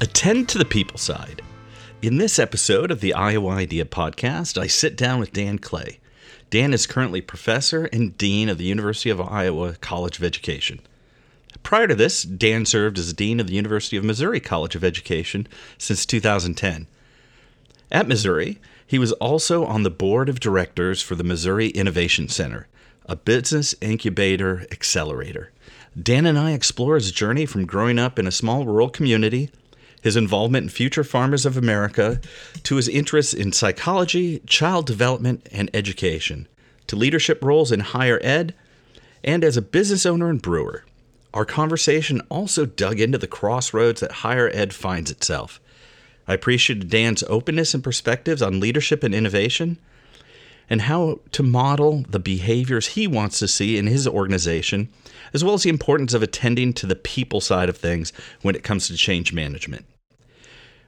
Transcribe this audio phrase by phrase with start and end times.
[0.00, 1.42] Attend to the people side.
[2.02, 5.98] In this episode of the Iowa Idea podcast, I sit down with Dan Clay.
[6.50, 10.78] Dan is currently professor and dean of the University of Iowa College of Education.
[11.64, 15.48] Prior to this, Dan served as dean of the University of Missouri College of Education
[15.78, 16.86] since 2010.
[17.90, 22.68] At Missouri, he was also on the board of directors for the Missouri Innovation Center,
[23.06, 25.50] a business incubator accelerator.
[26.00, 29.50] Dan and I explore his journey from growing up in a small rural community
[30.02, 32.20] his involvement in Future Farmers of America,
[32.62, 36.46] to his interests in psychology, child development, and education,
[36.86, 38.54] to leadership roles in higher ed,
[39.24, 40.84] and as a business owner and brewer.
[41.34, 45.60] Our conversation also dug into the crossroads that higher ed finds itself.
[46.26, 49.78] I appreciated Dan's openness and perspectives on leadership and innovation,
[50.70, 54.88] and how to model the behaviors he wants to see in his organization,
[55.32, 58.64] as well as the importance of attending to the people side of things when it
[58.64, 59.84] comes to change management.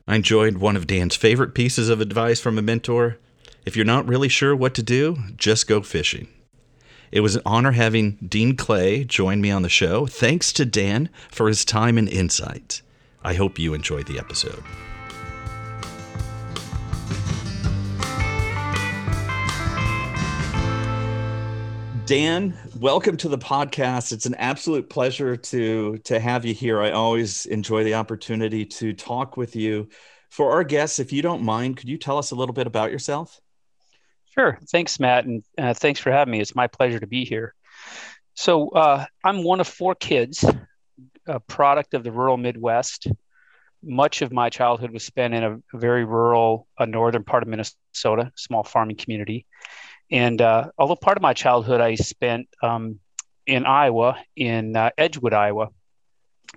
[0.06, 3.18] I enjoyed one of Dan's favorite pieces of advice from a mentor
[3.66, 6.28] if you're not really sure what to do, just go fishing.
[7.12, 10.06] It was an honor having Dean Clay join me on the show.
[10.06, 12.82] Thanks to Dan for his time and insight.
[13.22, 14.62] I hope you enjoyed the episode.
[22.10, 24.10] Dan, welcome to the podcast.
[24.10, 26.82] It's an absolute pleasure to to have you here.
[26.82, 29.88] I always enjoy the opportunity to talk with you.
[30.28, 32.90] For our guests, if you don't mind, could you tell us a little bit about
[32.90, 33.40] yourself?
[34.34, 34.58] Sure.
[34.72, 36.40] Thanks, Matt, and uh, thanks for having me.
[36.40, 37.54] It's my pleasure to be here.
[38.34, 40.44] So uh, I'm one of four kids,
[41.28, 43.06] a product of the rural Midwest.
[43.84, 48.32] Much of my childhood was spent in a very rural, a northern part of Minnesota,
[48.34, 49.46] small farming community
[50.10, 52.98] and uh, although part of my childhood I spent um,
[53.46, 55.68] in Iowa, in uh, Edgewood, Iowa,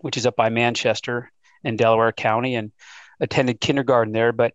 [0.01, 1.31] which is up by Manchester
[1.63, 2.71] in Delaware County, and
[3.19, 4.31] attended kindergarten there.
[4.31, 4.53] But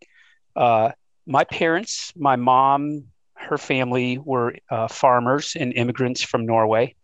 [0.56, 0.92] uh,
[1.26, 3.04] my parents, my mom,
[3.34, 6.94] her family were uh, farmers and immigrants from Norway.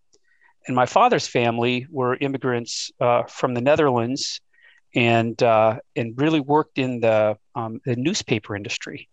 [0.67, 4.41] And my father's family were immigrants uh, from the Netherlands
[4.95, 9.09] and, uh, and really worked in the, um, the newspaper industry.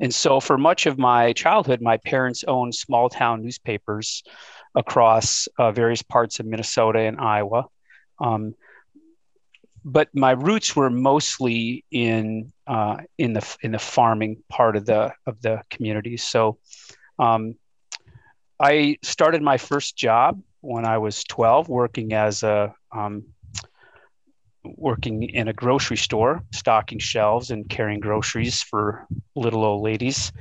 [0.00, 4.22] And so, for much of my childhood, my parents owned small town newspapers
[4.74, 7.66] across uh, various parts of Minnesota and Iowa.
[8.20, 8.54] Um,
[9.84, 15.12] but my roots were mostly in uh, in the in the farming part of the
[15.26, 16.16] of the community.
[16.16, 16.58] So,
[17.18, 17.54] um,
[18.58, 23.24] I started my first job when I was 12, working as a um,
[24.76, 30.32] working in a grocery store, stocking shelves and carrying groceries for little old ladies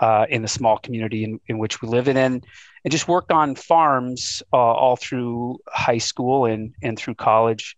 [0.00, 2.44] uh, in the small community in, in which we live in, and,
[2.84, 7.76] and just worked on farms uh, all through high school and, and through college.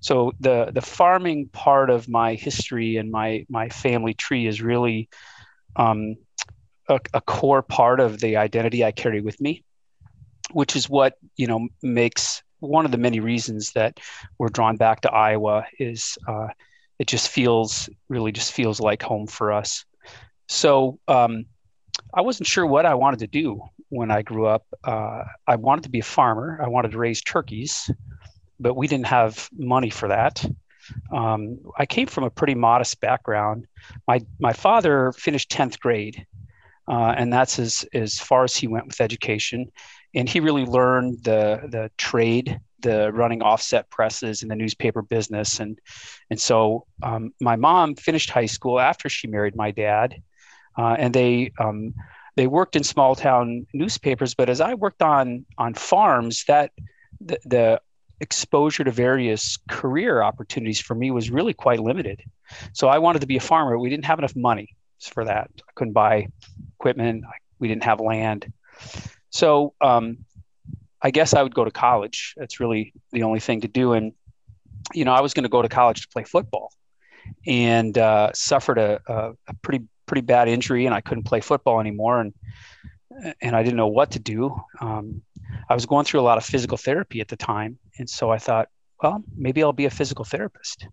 [0.00, 5.08] So the the farming part of my history and my my family tree is really
[5.74, 6.16] um,
[6.88, 9.64] a, a core part of the identity I carry with me,
[10.52, 13.98] which is what you know makes one of the many reasons that
[14.38, 16.48] we're drawn back to Iowa is uh,
[16.98, 19.84] it just feels really just feels like home for us.
[20.48, 21.46] So um,
[22.14, 24.64] I wasn't sure what I wanted to do when I grew up.
[24.84, 26.58] Uh, I wanted to be a farmer.
[26.62, 27.90] I wanted to raise turkeys,
[28.58, 30.44] but we didn't have money for that.
[31.12, 33.66] Um, I came from a pretty modest background.
[34.06, 36.24] My my father finished tenth grade,
[36.88, 39.72] uh, and that's as as far as he went with education
[40.16, 45.60] and he really learned the the trade, the running offset presses in the newspaper business,
[45.60, 45.78] and
[46.30, 50.20] and so um, my mom finished high school after she married my dad,
[50.76, 51.52] uh, and they.
[51.58, 51.94] Um,
[52.36, 56.70] they worked in small town newspapers, but as I worked on on farms, that
[57.18, 57.80] the, the
[58.20, 62.22] exposure to various career opportunities for me was really quite limited.
[62.74, 63.78] So I wanted to be a farmer.
[63.78, 65.50] We didn't have enough money for that.
[65.60, 66.28] I couldn't buy
[66.78, 67.24] equipment.
[67.58, 68.52] We didn't have land.
[69.30, 70.18] So um,
[71.02, 72.34] I guess I would go to college.
[72.36, 73.92] That's really the only thing to do.
[73.92, 74.12] And,
[74.94, 76.72] you know, I was going to go to college to play football
[77.46, 81.80] and uh, suffered a, a, a, pretty, pretty bad injury and I couldn't play football
[81.80, 82.20] anymore.
[82.20, 82.34] And
[83.40, 84.60] and I didn't know what to do.
[84.80, 85.22] Um,
[85.68, 88.38] I was going through a lot of physical therapy at the time, and so I
[88.38, 88.68] thought,
[89.02, 90.86] well, maybe I'll be a physical therapist.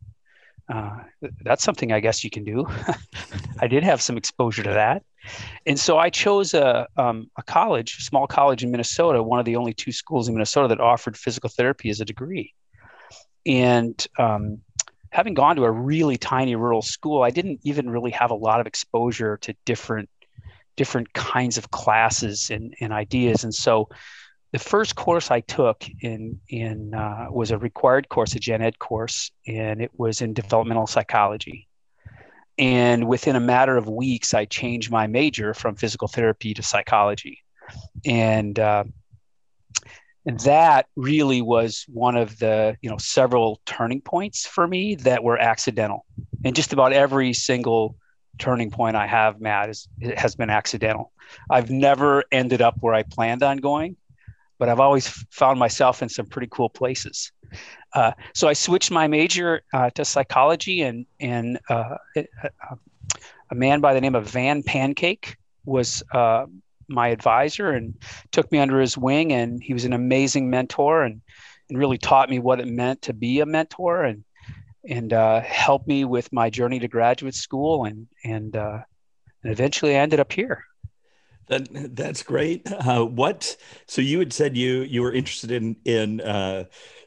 [0.70, 1.00] Uh,
[1.42, 2.66] that's something I guess you can do.
[3.60, 5.04] I did have some exposure to that,
[5.66, 9.56] and so I chose a um, a college, small college in Minnesota, one of the
[9.56, 12.54] only two schools in Minnesota that offered physical therapy as a degree.
[13.46, 14.60] And um,
[15.12, 18.60] having gone to a really tiny rural school, I didn't even really have a lot
[18.60, 20.10] of exposure to different
[20.76, 23.44] different kinds of classes and, and ideas.
[23.44, 23.90] And so
[24.54, 28.78] the first course I took in in uh, was a required course, a gen ed
[28.78, 31.68] course, and it was in developmental psychology.
[32.60, 37.40] And within a matter of weeks, I changed my major from physical therapy to psychology,
[38.06, 38.84] and uh,
[40.44, 45.40] that really was one of the you know several turning points for me that were
[45.40, 46.06] accidental.
[46.46, 47.96] And just about every single
[48.38, 51.12] turning point I have, Matt, is has been accidental.
[51.50, 53.96] I've never ended up where I planned on going
[54.60, 57.32] but I've always found myself in some pretty cool places.
[57.94, 62.76] Uh, so I switched my major uh, to psychology, and and uh, it, uh,
[63.52, 66.46] a man by the name of Van Pancake was uh,
[66.88, 67.94] my advisor and
[68.32, 71.22] took me under his wing, and he was an amazing mentor and
[71.70, 74.24] and really taught me what it meant to be a mentor and
[74.90, 80.00] and uh, helped me with my journey to graduate school and and and eventually I
[80.00, 80.64] ended up here.
[81.54, 82.72] That that's great.
[82.72, 83.56] Uh, what?
[83.86, 86.64] So you had said you you were interested in in uh,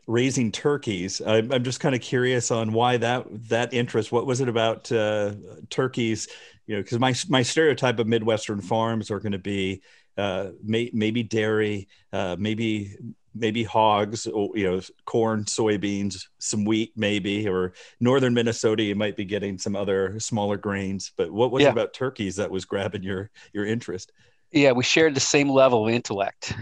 [0.07, 1.21] raising turkeys.
[1.21, 4.13] I'm, I'm just kind of curious on why that that interest.
[4.13, 5.35] What was it about uh,
[5.69, 6.29] turkeys?
[6.67, 9.83] You know, because my my stereotype of Midwestern farms are going to be
[10.17, 12.97] uh, may, maybe dairy, uh, maybe
[13.35, 19.17] maybe hogs, or, you know, corn, soybeans, some wheat, maybe, or northern Minnesota, you might
[19.17, 21.13] be getting some other smaller grains.
[21.17, 21.69] But what was yeah.
[21.69, 24.13] it about turkeys that was grabbing your your interest?
[24.53, 26.55] Yeah, we shared the same level of intellect.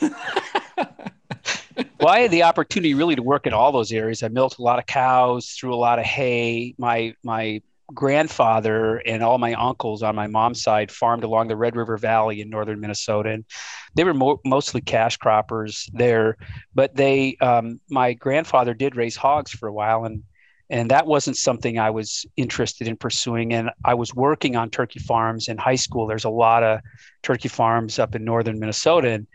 [0.00, 4.22] well, I had the opportunity really to work in all those areas.
[4.22, 6.74] I milked a lot of cows, threw a lot of hay.
[6.78, 7.62] My my
[7.94, 12.40] grandfather and all my uncles on my mom's side farmed along the Red River Valley
[12.40, 13.44] in northern Minnesota, and
[13.94, 16.36] they were mo- mostly cash croppers there.
[16.74, 20.22] But they, um, my grandfather did raise hogs for a while, and
[20.70, 23.54] and that wasn't something I was interested in pursuing.
[23.54, 26.06] And I was working on turkey farms in high school.
[26.06, 26.80] There's a lot of
[27.22, 29.26] turkey farms up in northern Minnesota, and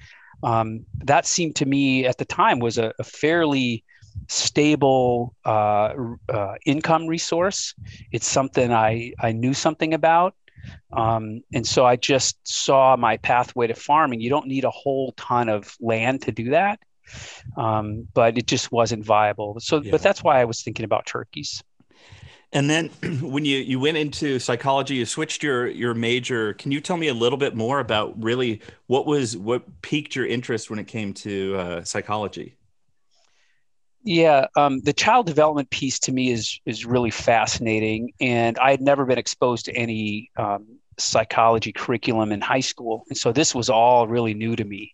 [0.44, 3.84] um, that seemed to me at the time was a, a fairly
[4.28, 5.94] stable uh,
[6.30, 7.74] uh, income resource.
[8.12, 10.36] It's something I, I knew something about.
[10.92, 14.22] Um, and so I just saw my pathway to farming.
[14.22, 16.80] You don't need a whole ton of land to do that,
[17.58, 19.60] um, but it just wasn't viable.
[19.60, 19.92] So, yeah.
[19.92, 21.64] but that's why I was thinking about turkeys.
[22.54, 22.90] And then
[23.22, 26.54] when you, you went into psychology, you switched your, your major.
[26.54, 30.26] Can you tell me a little bit more about really what was what piqued your
[30.26, 32.56] interest when it came to uh, psychology?
[34.06, 38.82] Yeah, um, the child development piece to me is is really fascinating, and I had
[38.82, 40.68] never been exposed to any um,
[41.00, 44.94] psychology curriculum in high school, and so this was all really new to me.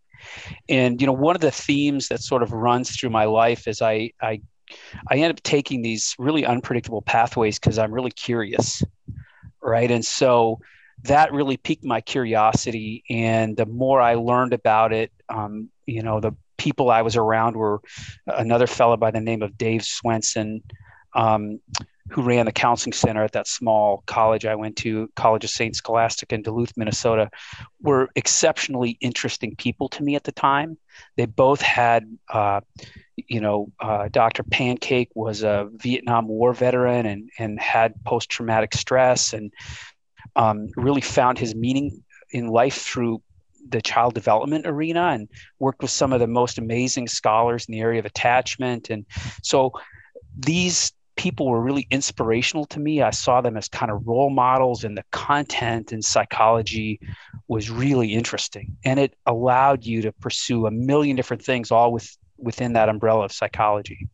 [0.68, 3.82] And you know, one of the themes that sort of runs through my life is
[3.82, 4.42] I I
[5.10, 8.84] I end up taking these really unpredictable pathways because I'm really curious,
[9.62, 9.90] right?
[9.90, 10.60] And so
[11.04, 16.20] that really piqued my curiosity, and the more I learned about it, um, you know,
[16.20, 17.82] the people I was around were
[18.28, 20.62] another fellow by the name of Dave Swenson,
[21.14, 21.60] um,
[22.12, 25.76] who ran the counseling center at that small college I went to, College of St.
[25.76, 27.30] Scholastica in Duluth, Minnesota,
[27.82, 30.78] were exceptionally interesting people to me at the time.
[31.18, 32.62] They both had, uh,
[33.16, 34.44] you know, uh, Dr.
[34.44, 39.54] Pancake was a Vietnam War veteran and, and had post traumatic stress and
[40.36, 43.22] um, really found his meaning in life through
[43.70, 47.82] the child development arena and worked with some of the most amazing scholars in the
[47.82, 48.90] area of attachment.
[48.90, 49.06] And
[49.44, 49.72] so
[50.38, 53.02] these people were really inspirational to me.
[53.02, 57.02] I saw them as kind of role models, and the content in psychology
[57.50, 58.78] was really interesting.
[58.86, 63.26] And it allowed you to pursue a million different things all with, within that umbrella
[63.26, 64.08] of psychology.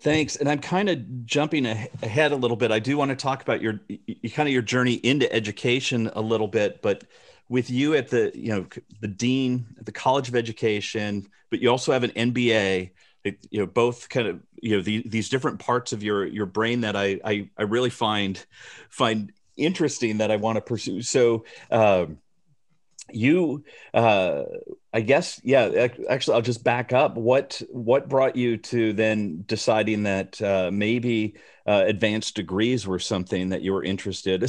[0.00, 0.36] Thanks.
[0.36, 2.72] And I'm kind of jumping ahead a little bit.
[2.72, 3.78] I do want to talk about your
[4.32, 7.04] kind of your journey into education a little bit, but
[7.50, 8.64] with you at the you know
[9.02, 12.92] the dean at the college of education but you also have an mba
[13.24, 16.46] it, you know both kind of you know the, these different parts of your your
[16.46, 18.44] brain that I, I i really find
[18.90, 21.02] find interesting that i want to pursue.
[21.02, 22.18] So um
[23.12, 24.44] you uh
[24.92, 27.16] i guess yeah actually i'll just back up.
[27.16, 31.34] What what brought you to then deciding that uh maybe
[31.66, 34.44] uh, advanced degrees were something that you were interested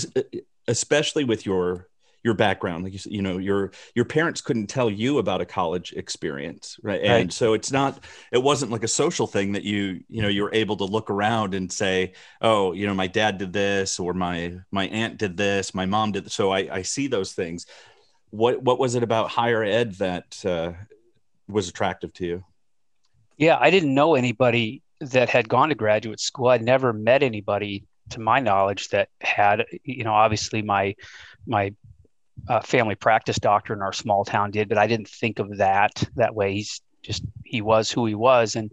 [0.68, 1.88] especially with your
[2.24, 5.94] your background like you you know your your parents couldn't tell you about a college
[5.94, 7.34] experience right and right.
[7.34, 10.54] so it's not it wasn't like a social thing that you you know you were
[10.54, 14.54] able to look around and say oh you know my dad did this or my
[14.72, 16.34] my aunt did this my mom did this.
[16.34, 17.66] so i i see those things
[18.30, 20.72] what what was it about higher ed that uh,
[21.48, 22.44] was attractive to you
[23.38, 27.84] yeah i didn't know anybody that had gone to graduate school i'd never met anybody
[28.12, 30.96] to my knowledge that had you know obviously my
[31.48, 31.74] my
[32.48, 36.04] uh, family practice doctor in our small town did, but I didn't think of that
[36.16, 36.54] that way.
[36.54, 38.72] He's just he was who he was, and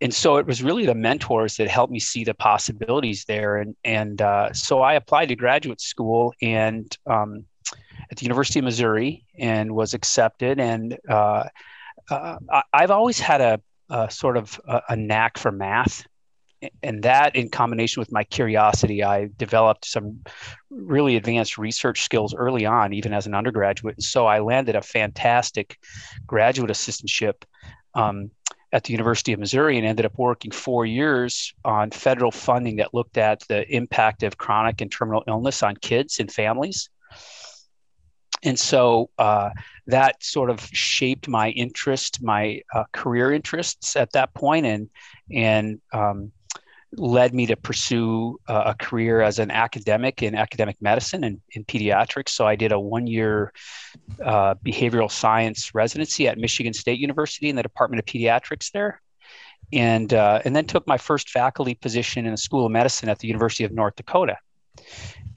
[0.00, 3.56] and so it was really the mentors that helped me see the possibilities there.
[3.56, 7.44] And and uh, so I applied to graduate school and um,
[8.10, 10.60] at the University of Missouri and was accepted.
[10.60, 11.44] And uh,
[12.10, 13.60] uh I, have always had a,
[13.90, 16.06] a sort of a, a knack for math
[16.82, 20.20] and that in combination with my curiosity i developed some
[20.70, 23.96] really advanced research skills early on even as an undergraduate.
[23.96, 25.78] And so i landed a fantastic
[26.26, 27.44] graduate assistantship
[27.94, 28.30] um,
[28.72, 32.94] at the university of missouri and ended up working four years on federal funding that
[32.94, 36.88] looked at the impact of chronic and terminal illness on kids and families.
[38.42, 39.50] And so uh,
[39.86, 44.90] that sort of shaped my interest, my uh, career interests at that point, and
[45.32, 46.32] and um,
[46.92, 51.64] led me to pursue uh, a career as an academic in academic medicine and in
[51.64, 52.30] pediatrics.
[52.30, 53.52] So I did a one year
[54.24, 59.00] uh, behavioral science residency at Michigan State University in the Department of Pediatrics there.
[59.72, 63.18] And, uh, and then took my first faculty position in the School of Medicine at
[63.18, 64.36] the University of North Dakota.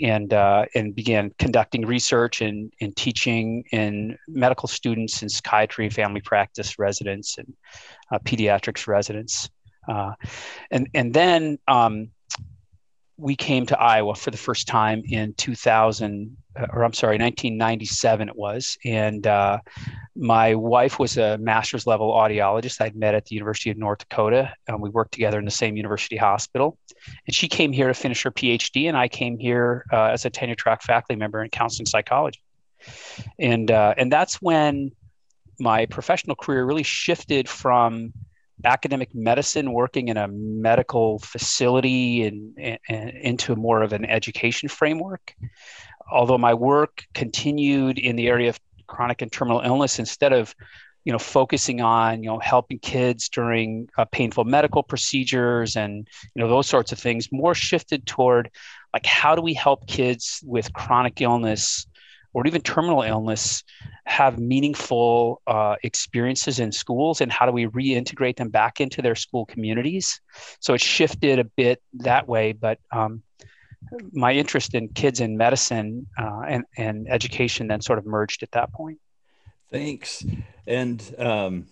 [0.01, 6.21] And, uh, and began conducting research and, and teaching in medical students in psychiatry, family
[6.21, 7.53] practice residents, and
[8.11, 9.49] uh, pediatrics residents.
[9.89, 10.13] Uh,
[10.71, 12.11] and and then um,
[13.19, 18.29] we came to Iowa for the first time in 2000, uh, or I'm sorry, 1997
[18.29, 18.77] it was.
[18.85, 19.59] And uh,
[20.15, 24.53] my wife was a master's level audiologist I'd met at the University of North Dakota.
[24.67, 26.77] and we worked together in the same university hospital.
[27.27, 30.29] And she came here to finish her PhD, and I came here uh, as a
[30.29, 32.41] tenure track faculty member in counseling psychology.
[33.37, 34.91] And uh, and that's when
[35.59, 38.13] my professional career really shifted from
[38.65, 45.33] academic medicine, working in a medical facility and, and, into more of an education framework.
[46.11, 50.53] Although my work continued in the area of chronic and terminal illness, instead of
[51.05, 56.41] you know focusing on you know helping kids during uh, painful medical procedures and you
[56.41, 58.49] know those sorts of things, more shifted toward
[58.93, 61.85] like how do we help kids with chronic illness
[62.33, 63.63] or even terminal illness
[64.05, 69.15] have meaningful uh, experiences in schools and how do we reintegrate them back into their
[69.15, 70.21] school communities?
[70.59, 73.23] So it shifted a bit that way but um,
[74.11, 78.51] my interest in kids in medicine uh, and, and education then sort of merged at
[78.51, 78.99] that point.
[79.71, 80.25] Thanks.
[80.67, 81.67] And um,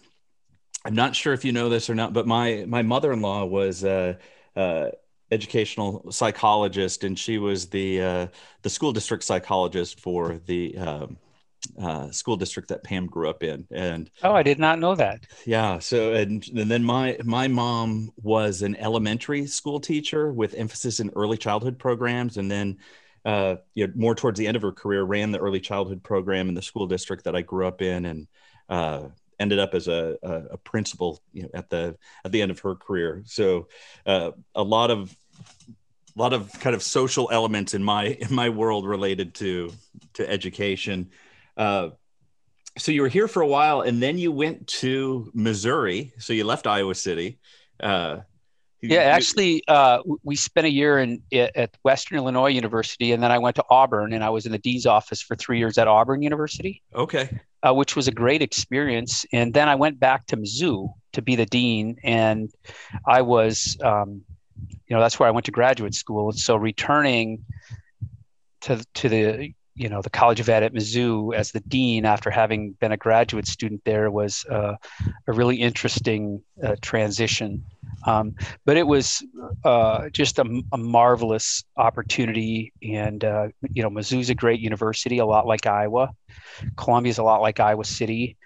[0.86, 4.14] i'm not sure if you know this or not but my my mother-in-law was uh,
[4.56, 4.90] uh
[5.31, 8.27] educational psychologist, and she was the uh,
[8.62, 11.17] the school district psychologist for the um,
[11.79, 13.67] uh, school district that Pam grew up in.
[13.72, 15.25] And oh, I did not know that.
[15.46, 15.79] Yeah.
[15.79, 21.12] So and, and then my my mom was an elementary school teacher with emphasis in
[21.15, 22.77] early childhood programs, and then.
[23.25, 26.48] Uh, you know, more towards the end of her career, ran the early childhood program
[26.48, 28.27] in the school district that I grew up in, and
[28.69, 29.07] uh,
[29.39, 32.60] ended up as a, a, a principal you know, at the at the end of
[32.60, 33.24] her career.
[33.25, 33.67] So
[34.06, 35.15] uh, a lot of
[36.17, 39.72] a lot of kind of social elements in my in my world related to
[40.13, 41.12] to education.
[41.56, 41.89] Uh,
[42.77, 46.13] so you were here for a while, and then you went to Missouri.
[46.20, 47.39] So you left Iowa City.
[47.79, 48.20] Uh,
[48.81, 53.39] yeah, actually, uh, we spent a year in at Western Illinois University, and then I
[53.39, 56.22] went to Auburn, and I was in the dean's office for three years at Auburn
[56.22, 56.84] University.
[56.93, 59.25] Okay, uh, which was a great experience.
[59.34, 62.50] And then I went back to Mizzou to be the dean, and
[63.05, 64.22] I was, um,
[64.69, 66.29] you know, that's where I went to graduate school.
[66.29, 67.43] And so returning
[68.62, 72.29] to to the you know the College of Ed at Mizzou as the dean after
[72.29, 74.75] having been a graduate student there was uh,
[75.27, 77.63] a really interesting uh, transition.
[78.05, 79.24] Um, but it was
[79.63, 85.25] uh, just a, a, marvelous opportunity, and uh, you know Mizzou's a great university, a
[85.25, 86.12] lot like Iowa.
[86.75, 88.37] Columbia's a lot like Iowa City.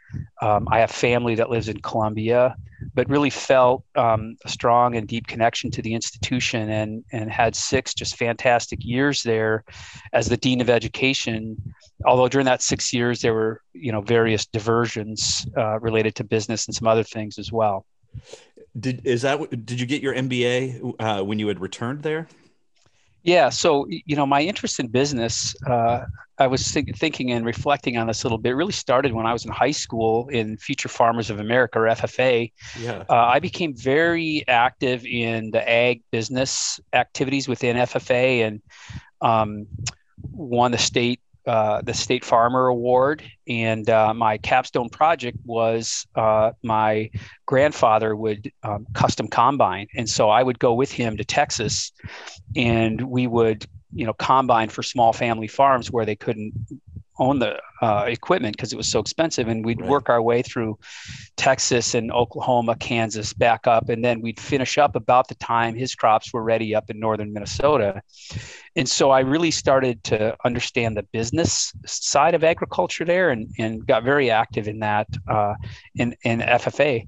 [0.41, 2.55] Um, I have family that lives in Columbia,
[2.93, 7.55] but really felt um, a strong and deep connection to the institution and, and had
[7.55, 9.63] six just fantastic years there
[10.13, 11.57] as the Dean of Education.
[12.05, 16.65] Although during that six years, there were you know various diversions uh, related to business
[16.67, 17.85] and some other things as well.
[18.79, 22.27] Did is that did you get your MBA uh, when you had returned there?
[23.23, 23.49] Yeah.
[23.49, 26.05] So, you know, my interest in business, uh,
[26.37, 29.33] I was think, thinking and reflecting on this a little bit, really started when I
[29.33, 32.51] was in high school in Future Farmers of America, or FFA.
[32.79, 33.03] Yeah.
[33.07, 38.61] Uh, I became very active in the ag business activities within FFA and
[39.21, 39.67] um,
[40.31, 46.51] won the state uh, the State Farmer Award, and uh, my capstone project was uh,
[46.63, 47.09] my
[47.45, 51.91] grandfather would um, custom combine, and so I would go with him to Texas,
[52.55, 56.53] and we would you know combine for small family farms where they couldn't
[57.21, 59.47] own the uh, equipment because it was so expensive.
[59.47, 59.89] And we'd right.
[59.89, 60.77] work our way through
[61.37, 65.95] Texas and Oklahoma, Kansas, back up, and then we'd finish up about the time his
[65.95, 68.01] crops were ready up in northern Minnesota.
[68.75, 73.85] And so I really started to understand the business side of agriculture there, and, and
[73.85, 75.53] got very active in that uh,
[75.95, 77.07] in in FFA.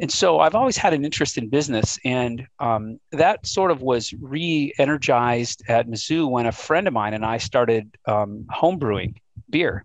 [0.00, 4.12] And so I've always had an interest in business, and um, that sort of was
[4.20, 9.20] re-energized at Mizzou when a friend of mine and I started um, home brewing
[9.50, 9.84] beer.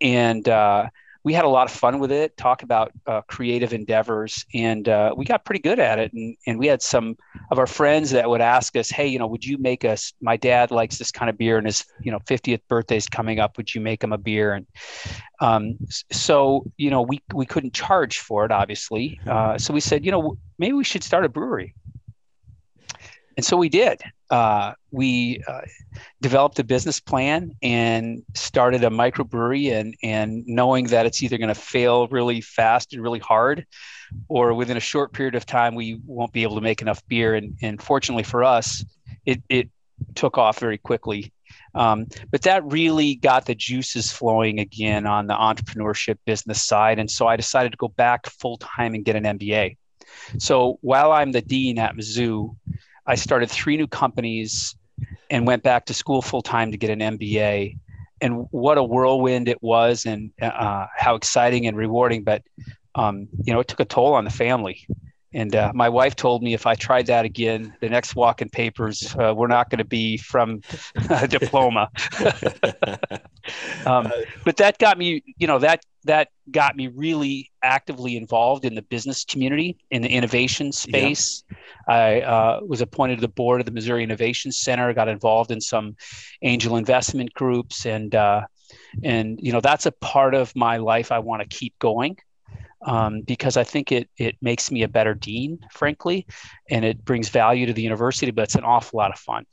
[0.00, 0.88] And uh,
[1.24, 5.14] we had a lot of fun with it, talk about uh, creative endeavors, and uh,
[5.16, 6.12] we got pretty good at it.
[6.12, 7.16] And, and we had some
[7.50, 10.12] of our friends that would ask us, "Hey, you know, would you make us?
[10.20, 13.40] My dad likes this kind of beer, and his you know 50th birthday is coming
[13.40, 13.56] up.
[13.56, 14.66] Would you make him a beer?" And
[15.40, 15.78] um,
[16.12, 19.18] so you know, we we couldn't charge for it, obviously.
[19.26, 21.74] Uh, so we said, you know, maybe we should start a brewery
[23.36, 24.00] and so we did.
[24.30, 25.60] Uh, we uh,
[26.20, 31.48] developed a business plan and started a microbrewery, and and knowing that it's either going
[31.48, 33.66] to fail really fast and really hard,
[34.28, 37.34] or within a short period of time we won't be able to make enough beer.
[37.34, 38.84] And and fortunately for us,
[39.26, 39.68] it it
[40.14, 41.32] took off very quickly.
[41.74, 47.10] Um, but that really got the juices flowing again on the entrepreneurship business side, and
[47.10, 49.76] so I decided to go back full time and get an MBA.
[50.38, 52.56] So while I'm the dean at Mizzou,
[53.06, 54.74] I started three new companies
[55.30, 57.78] and went back to school full time to get an MBA.
[58.20, 62.22] And what a whirlwind it was, and uh, how exciting and rewarding.
[62.22, 62.42] But
[62.94, 64.86] um, you know, it took a toll on the family.
[65.34, 69.16] And uh, my wife told me if I tried that again, the next walk-in papers
[69.18, 70.60] uh, were not going to be from
[71.10, 71.90] a diploma.
[73.84, 74.12] um,
[74.44, 78.82] but that got me, you know, that that got me really actively involved in the
[78.82, 81.44] business community in the innovation space.
[81.50, 81.56] Yeah.
[81.88, 84.92] I uh, was appointed to the board of the Missouri Innovation Center.
[84.92, 85.96] Got involved in some
[86.42, 88.42] angel investment groups, and uh,
[89.02, 92.16] and you know that's a part of my life I want to keep going
[92.86, 96.26] um, because I think it it makes me a better dean, frankly,
[96.70, 98.30] and it brings value to the university.
[98.30, 99.46] But it's an awful lot of fun.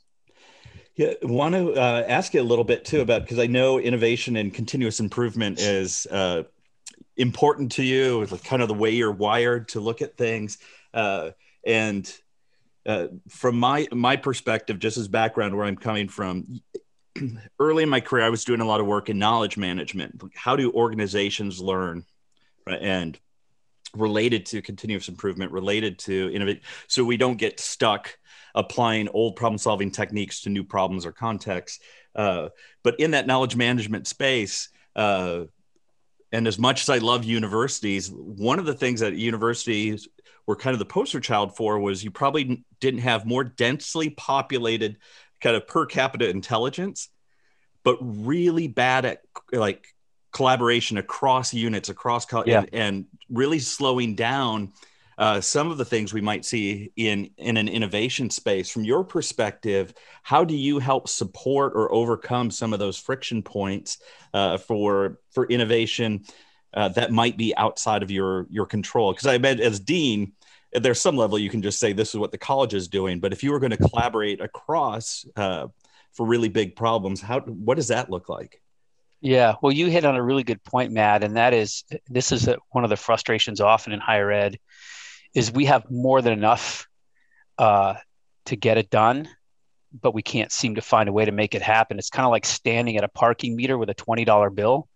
[0.96, 4.36] Yeah, want to uh, ask you a little bit too about because I know innovation
[4.36, 6.42] and continuous improvement is uh,
[7.16, 10.58] important to you, like kind of the way you're wired to look at things.
[10.92, 11.30] Uh,
[11.66, 12.12] and
[12.84, 16.60] uh, from my my perspective, just as background where I'm coming from,
[17.58, 20.22] early in my career, I was doing a lot of work in knowledge management.
[20.34, 22.04] How do organizations learn?
[22.66, 22.80] right?
[22.80, 23.18] and
[23.94, 28.16] related to continuous improvement, related to innovate, so we don't get stuck
[28.54, 31.80] applying old problem solving techniques to new problems or contexts.
[32.14, 32.48] Uh,
[32.82, 35.44] but in that knowledge management space, uh,
[36.32, 40.08] and as much as I love universities, one of the things that universities
[40.46, 44.98] were kind of the poster child for was you probably didn't have more densely populated
[45.40, 47.08] kind of per capita intelligence,
[47.84, 49.20] but really bad at
[49.52, 49.86] like
[50.32, 52.60] collaboration across units, across co- yeah.
[52.60, 54.70] and, and, really slowing down
[55.22, 58.68] uh, some of the things we might see in in an innovation space.
[58.68, 63.98] From your perspective, how do you help support or overcome some of those friction points
[64.34, 66.24] uh, for for innovation
[66.74, 69.12] uh, that might be outside of your your control?
[69.12, 70.32] Because I bet as dean,
[70.72, 73.32] there's some level you can just say this is what the college is doing, but
[73.32, 75.68] if you were going to collaborate across uh,
[76.14, 78.60] for really big problems, how what does that look like?
[79.20, 82.48] Yeah, well, you hit on a really good point, Matt, and that is this is
[82.48, 84.58] a, one of the frustrations often in higher ed
[85.34, 86.86] is we have more than enough
[87.58, 87.94] uh,
[88.46, 89.28] to get it done,
[90.00, 91.98] but we can't seem to find a way to make it happen.
[91.98, 94.88] It's kind of like standing at a parking meter with a twenty dollar bill,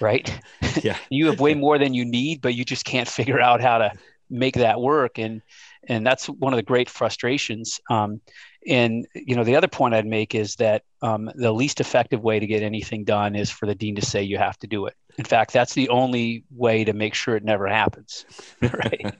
[0.00, 0.28] right?
[0.82, 3.78] Yeah, you have way more than you need, but you just can't figure out how
[3.78, 3.92] to
[4.28, 5.40] make that work, and
[5.88, 7.80] and that's one of the great frustrations.
[7.88, 8.20] Um,
[8.66, 12.38] and you know, the other point I'd make is that um, the least effective way
[12.38, 14.94] to get anything done is for the dean to say you have to do it.
[15.18, 18.26] In fact, that's the only way to make sure it never happens,
[18.62, 19.14] right?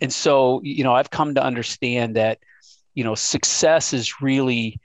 [0.00, 2.38] and so, you know, I've come to understand that,
[2.94, 4.80] you know, success is really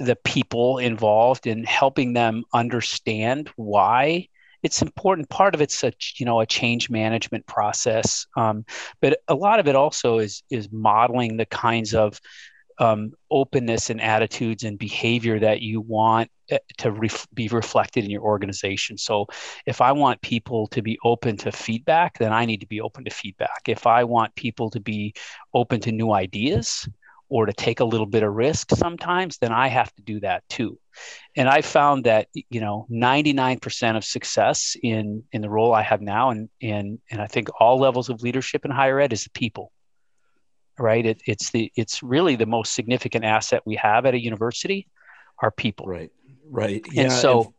[0.00, 4.28] the people involved in helping them understand why
[4.62, 8.64] it's important part of it's a you know a change management process um,
[9.00, 12.20] but a lot of it also is is modeling the kinds of
[12.78, 18.10] um, openness and attitudes and behavior that you want eh, to ref- be reflected in
[18.10, 18.96] your organization.
[18.96, 19.26] So,
[19.66, 23.04] if I want people to be open to feedback, then I need to be open
[23.04, 23.62] to feedback.
[23.68, 25.14] If I want people to be
[25.52, 26.88] open to new ideas
[27.28, 30.48] or to take a little bit of risk sometimes, then I have to do that
[30.48, 30.78] too.
[31.36, 36.00] And I found that you know 99% of success in in the role I have
[36.00, 39.30] now, and and and I think all levels of leadership in higher ed is the
[39.30, 39.72] people
[40.78, 41.04] right?
[41.04, 44.86] It, it's the it's really the most significant asset we have at a university,
[45.42, 45.86] our people.
[45.86, 46.10] Right,
[46.50, 46.84] right.
[46.92, 47.04] Yeah.
[47.04, 47.52] And so, and,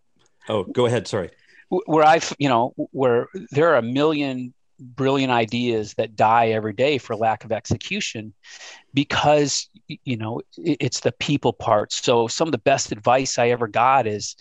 [0.50, 1.08] oh, go ahead.
[1.08, 1.32] Sorry.
[1.70, 6.98] Where I've you know where there are a million brilliant ideas that die every day
[6.98, 8.34] for lack of execution
[8.94, 13.68] because you know it's the people part so some of the best advice i ever
[13.68, 14.36] got is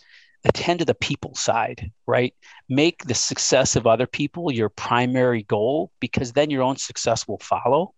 [0.45, 2.35] attend to the people side right
[2.69, 7.41] make the success of other people your primary goal because then your own success will
[7.41, 7.93] follow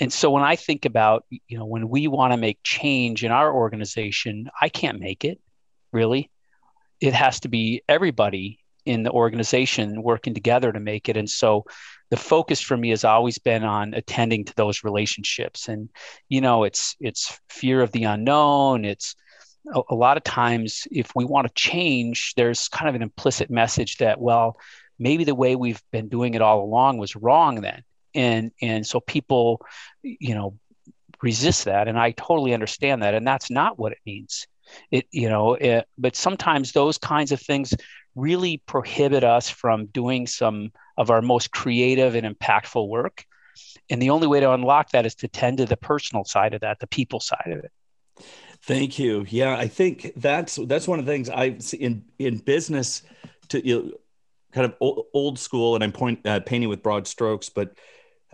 [0.00, 3.30] and so when I think about, you know, when we want to make change in
[3.30, 5.40] our organization, I can't make it
[5.92, 6.30] really.
[7.00, 11.16] It has to be everybody in the organization working together to make it.
[11.16, 11.64] And so
[12.10, 15.68] the focus for me has always been on attending to those relationships.
[15.68, 15.88] And,
[16.28, 18.84] you know, it's it's fear of the unknown.
[18.84, 19.14] It's
[19.72, 23.50] a, a lot of times if we want to change, there's kind of an implicit
[23.50, 24.58] message that, well,
[24.98, 27.82] maybe the way we've been doing it all along was wrong then
[28.14, 29.60] and and so people
[30.02, 30.58] you know
[31.22, 34.46] resist that and i totally understand that and that's not what it means.
[34.90, 37.74] It you know it, but sometimes those kinds of things
[38.14, 43.24] really prohibit us from doing some of our most creative and impactful work
[43.90, 46.60] and the only way to unlock that is to tend to the personal side of
[46.62, 47.72] that the people side of it.
[48.62, 49.26] Thank you.
[49.28, 53.02] Yeah i think that's that's one of the things i in in business
[53.48, 53.90] to you know,
[54.52, 57.76] kind of old, old school and i'm point, uh, painting with broad strokes but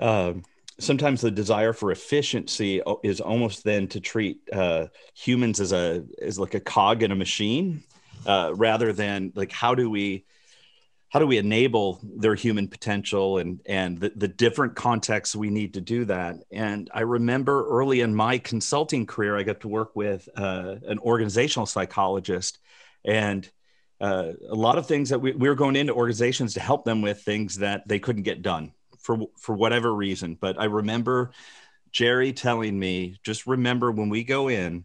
[0.00, 0.32] uh,
[0.78, 6.38] sometimes the desire for efficiency is almost then to treat uh, humans as a as
[6.38, 7.84] like a cog in a machine
[8.26, 10.24] uh, rather than like how do we
[11.10, 15.74] how do we enable their human potential and and the, the different contexts we need
[15.74, 16.36] to do that?
[16.50, 20.98] And i remember early in my consulting career i got to work with uh, an
[21.00, 22.58] organizational psychologist
[23.04, 23.48] and
[24.00, 27.02] uh, a lot of things that we, we were going into organizations to help them
[27.02, 30.36] with things that they couldn't get done for for whatever reason.
[30.40, 31.32] But I remember
[31.92, 34.84] Jerry telling me, just remember when we go in,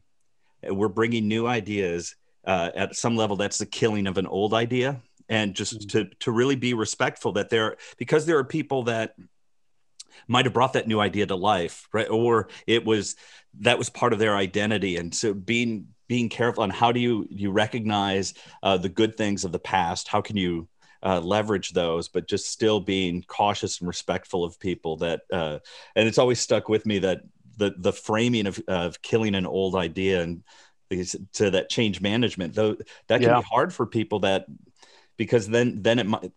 [0.64, 2.16] we're bringing new ideas.
[2.46, 5.88] Uh, at some level, that's the killing of an old idea, and just mm-hmm.
[5.88, 9.16] to to really be respectful that there because there are people that
[10.28, 12.10] might have brought that new idea to life, right?
[12.10, 13.16] Or it was
[13.62, 17.28] that was part of their identity, and so being being careful on how do you
[17.30, 20.08] you recognize uh, the good things of the past?
[20.08, 20.68] How can you
[21.06, 25.60] uh, leverage those, but just still being cautious and respectful of people that, uh,
[25.96, 27.22] and it's always stuck with me that
[27.58, 30.44] the, the framing of, of killing an old idea and
[31.34, 32.76] to that change management, though
[33.08, 33.40] that can yeah.
[33.40, 34.46] be hard for people that,
[35.16, 36.32] because then, then it might,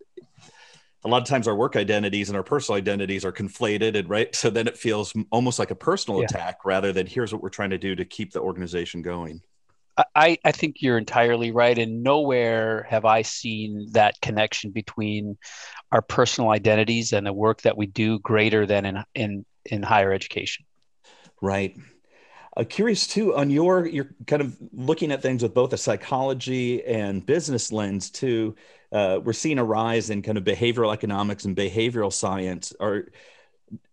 [1.04, 4.35] a lot of times our work identities and our personal identities are conflated and right
[4.35, 6.26] so then it feels almost like a personal yeah.
[6.28, 9.40] attack rather than here's what we're trying to do to keep the organization going
[10.14, 11.76] I, I think you're entirely right.
[11.76, 15.37] And nowhere have I seen that connection between
[15.90, 20.12] our personal identities and the work that we do greater than in, in, in higher
[20.12, 20.64] education.
[21.40, 21.76] Right.
[22.56, 26.84] Uh, curious too on your you're kind of looking at things with both a psychology
[26.84, 28.56] and business lens too.
[28.90, 32.72] Uh, we're seeing a rise in kind of behavioral economics and behavioral science.
[32.80, 33.06] Are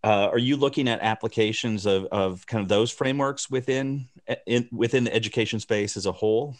[0.03, 4.07] uh, are you looking at applications of, of kind of those frameworks within
[4.45, 6.55] in, within the education space as a whole?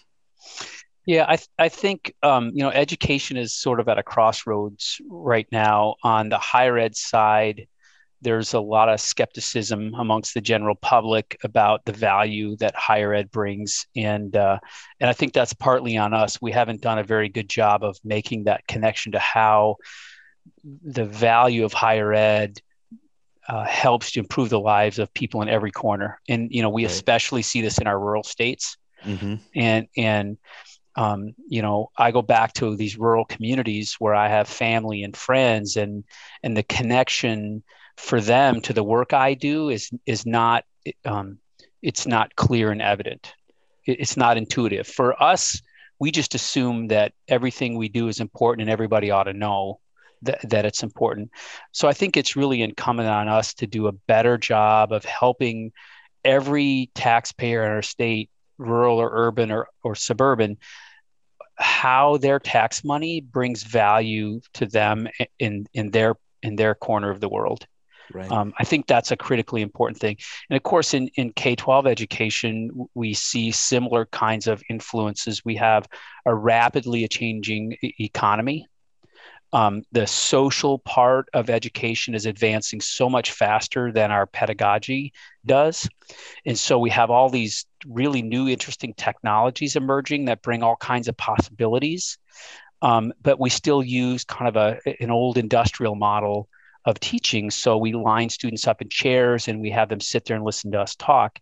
[1.05, 4.99] Yeah, I, th- I think um, you know education is sort of at a crossroads
[5.07, 5.95] right now.
[6.03, 7.67] On the higher ed side,
[8.21, 13.29] there's a lot of skepticism amongst the general public about the value that higher ed
[13.29, 14.57] brings, and uh,
[14.99, 16.41] and I think that's partly on us.
[16.41, 19.75] We haven't done a very good job of making that connection to how
[20.63, 22.59] the value of higher ed
[23.47, 26.19] uh, helps to improve the lives of people in every corner.
[26.27, 26.91] And you know, we right.
[26.91, 28.77] especially see this in our rural states.
[29.03, 29.35] Mm-hmm.
[29.55, 30.37] And and
[30.95, 35.15] um, you know, I go back to these rural communities where I have family and
[35.15, 36.03] friends, and
[36.43, 37.63] and the connection
[37.97, 40.63] for them to the work I do is is not
[41.03, 41.39] um,
[41.81, 43.33] it's not clear and evident.
[43.85, 45.61] It's not intuitive for us.
[45.99, 49.79] We just assume that everything we do is important and everybody ought to know
[50.25, 51.31] that, that it's important.
[51.71, 55.71] So I think it's really incumbent on us to do a better job of helping
[56.23, 60.57] every taxpayer in our state, rural or urban or, or suburban,
[61.55, 65.07] how their tax money brings value to them
[65.39, 67.65] in, in their in their corner of the world.
[68.13, 68.29] Right.
[68.31, 70.17] Um, I think that's a critically important thing.
[70.49, 75.43] And of course, in, in K 12 education, we see similar kinds of influences.
[75.43, 75.87] We have
[76.25, 78.67] a rapidly changing economy.
[79.55, 85.13] Um, the social part of education is advancing so much faster than our pedagogy
[85.45, 85.87] does.
[86.45, 91.07] And so we have all these really new, interesting technologies emerging that bring all kinds
[91.07, 92.17] of possibilities.
[92.81, 96.49] Um, but we still use kind of a, an old industrial model
[96.83, 97.49] of teaching.
[97.49, 100.71] So we line students up in chairs and we have them sit there and listen
[100.71, 101.39] to us talk.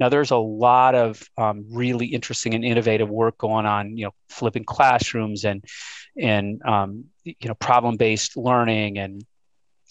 [0.00, 4.14] Now there's a lot of um, really interesting and innovative work going on, you know,
[4.28, 5.64] flipping classrooms and
[6.20, 9.24] and um, you know problem-based learning and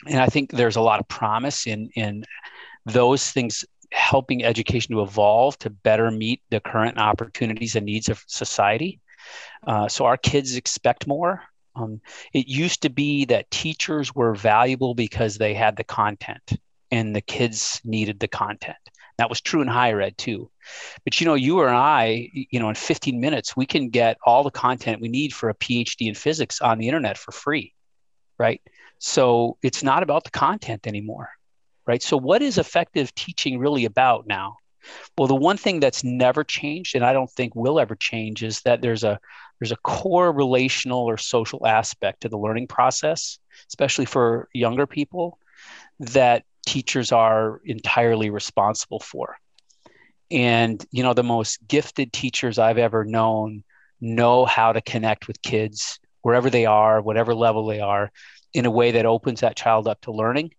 [0.08, 2.26] and I think there's a lot of promise in in
[2.86, 8.24] those things helping education to evolve to better meet the current opportunities and needs of
[8.28, 9.00] society.
[9.66, 11.44] Uh, so our kids expect more.
[11.76, 12.02] Um,
[12.34, 16.60] it used to be that teachers were valuable because they had the content
[16.92, 18.78] and the kids needed the content.
[19.24, 20.52] That was true in higher ed too.
[21.06, 24.44] But you know, you or I, you know, in 15 minutes, we can get all
[24.44, 27.74] the content we need for a PhD in physics on the internet for free,
[28.38, 28.62] right?
[29.00, 31.30] So it's not about the content anymore,
[31.88, 32.04] right?
[32.04, 34.58] So what is effective teaching really about now?
[35.18, 38.60] Well, the one thing that's never changed, and I don't think will ever change, is
[38.64, 39.22] that there's a
[39.62, 45.40] there's a core relational or social aspect to the learning process, especially for younger people,
[46.00, 49.38] that teachers are entirely responsible for.
[50.32, 53.64] And you know, the most gifted teachers I've ever known
[54.02, 58.12] know how to connect with kids wherever they are, whatever level they are,
[58.54, 60.52] in a way that opens that child up to learning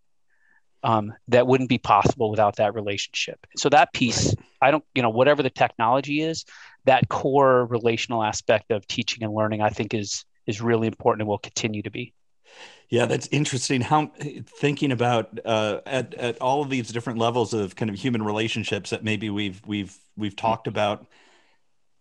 [0.84, 3.46] um, that wouldn't be possible without that relationship.
[3.56, 4.34] So that piece.
[4.60, 6.44] I don't, you know, whatever the technology is,
[6.84, 11.28] that core relational aspect of teaching and learning, I think is is really important and
[11.28, 12.12] will continue to be.
[12.90, 13.80] Yeah, that's interesting.
[13.80, 14.12] How
[14.60, 18.90] thinking about uh, at at all of these different levels of kind of human relationships
[18.90, 21.06] that maybe we've we've we've talked about,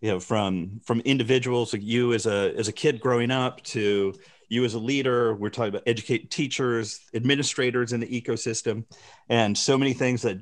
[0.02, 4.14] you know, from from individuals like you as a as a kid growing up to
[4.50, 8.86] you as a leader we're talking about educate teachers administrators in the ecosystem
[9.30, 10.38] and so many things that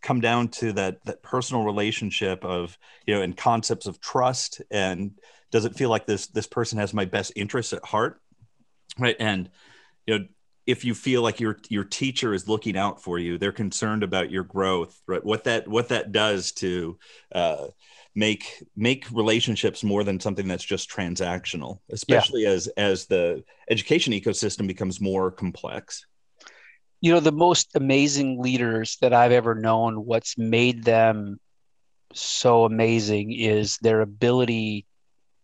[0.00, 5.12] come down to that that personal relationship of you know and concepts of trust and
[5.50, 8.20] does it feel like this this person has my best interests at heart
[8.98, 9.50] right and
[10.06, 10.24] you know
[10.66, 14.30] if you feel like your your teacher is looking out for you they're concerned about
[14.30, 15.24] your growth right?
[15.24, 16.98] What that what that does to
[17.34, 17.68] uh,
[18.14, 22.50] make make relationships more than something that's just transactional especially yeah.
[22.50, 26.04] as as the education ecosystem becomes more complex.
[27.00, 31.38] You know the most amazing leaders that i've ever known what's made them
[32.12, 34.84] so amazing is their ability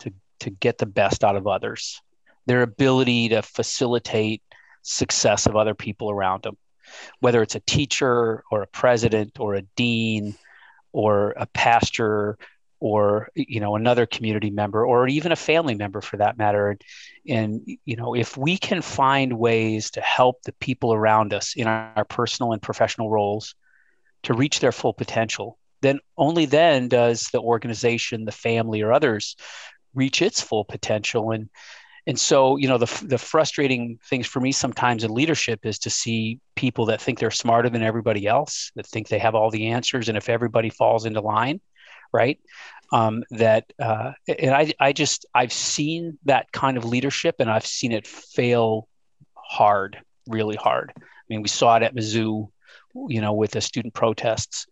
[0.01, 2.01] to to get the best out of others
[2.47, 4.43] their ability to facilitate
[4.83, 6.57] success of other people around them
[7.21, 10.35] whether it's a teacher or a president or a dean
[10.93, 12.39] or a pastor
[12.81, 16.71] or you know another community member or even a family member for that matter.
[16.71, 16.83] And,
[17.29, 21.67] and you know if we can find ways to help the people around us in
[21.67, 23.55] our, our personal and professional roles
[24.25, 29.37] to reach their full potential then only then does the organization the family or others
[29.95, 31.31] reach its full potential.
[31.31, 31.49] And
[32.07, 35.91] and so you know the, the frustrating things for me sometimes in leadership is to
[35.91, 39.69] see people that think they're smarter than everybody else that think they have all the
[39.69, 41.61] answers and if everybody falls into line
[42.13, 42.39] right
[42.93, 47.67] um, that uh, and I, I just i've seen that kind of leadership and i've
[47.67, 48.89] seen it fail
[49.35, 50.93] hard really hard.
[50.97, 52.49] I mean we saw it at mizzou
[53.09, 54.67] you know with the student protests.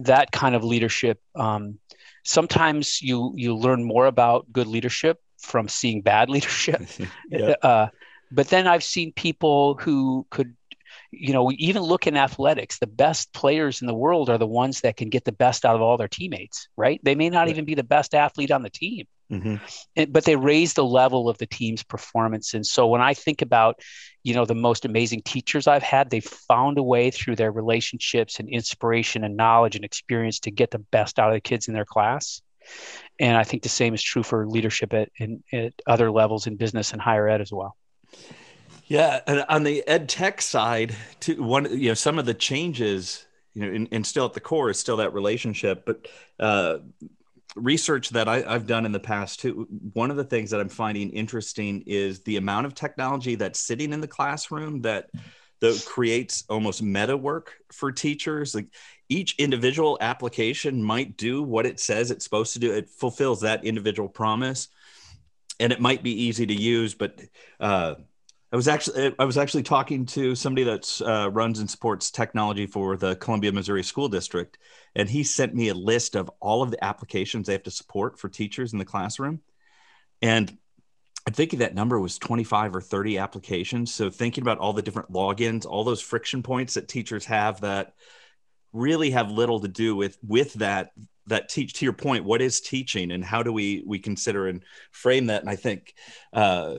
[0.00, 1.78] That kind of leadership um,
[2.24, 6.82] sometimes you you learn more about good leadership from seeing bad leadership
[7.30, 7.54] yeah.
[7.62, 7.88] uh,
[8.30, 10.54] but then i've seen people who could
[11.10, 14.82] you know, even look in athletics, the best players in the world are the ones
[14.82, 17.00] that can get the best out of all their teammates, right?
[17.02, 17.50] They may not right.
[17.50, 20.04] even be the best athlete on the team, mm-hmm.
[20.10, 22.54] but they raise the level of the team's performance.
[22.54, 23.80] And so when I think about,
[24.22, 28.38] you know, the most amazing teachers I've had, they've found a way through their relationships
[28.38, 31.74] and inspiration and knowledge and experience to get the best out of the kids in
[31.74, 32.40] their class.
[33.18, 36.56] And I think the same is true for leadership at, in, at other levels in
[36.56, 37.76] business and higher ed as well.
[38.86, 43.24] Yeah, and on the ed tech side, to one, you know, some of the changes,
[43.54, 45.84] you know, and, and still at the core is still that relationship.
[45.86, 46.08] But
[46.40, 46.78] uh,
[47.54, 50.68] research that I, have done in the past too, one of the things that I'm
[50.68, 55.10] finding interesting is the amount of technology that's sitting in the classroom that
[55.60, 58.54] that creates almost meta work for teachers.
[58.54, 58.68] Like
[59.10, 62.72] each individual application might do what it says it's supposed to do.
[62.72, 64.68] It fulfills that individual promise,
[65.58, 67.20] and it might be easy to use, but
[67.58, 67.96] uh,
[68.52, 72.66] I was actually I was actually talking to somebody that uh, runs and supports technology
[72.66, 74.58] for the Columbia, Missouri School District,
[74.94, 78.18] and he sent me a list of all of the applications they have to support
[78.18, 79.40] for teachers in the classroom.
[80.22, 80.56] And
[81.26, 83.92] I'm thinking that number was 25 or 30 applications.
[83.92, 87.94] So thinking about all the different logins, all those friction points that teachers have that
[88.72, 90.90] really have little to do with with that
[91.26, 94.62] that teach to your point what is teaching and how do we we consider and
[94.90, 95.42] frame that?
[95.42, 95.94] And i think
[96.32, 96.76] uh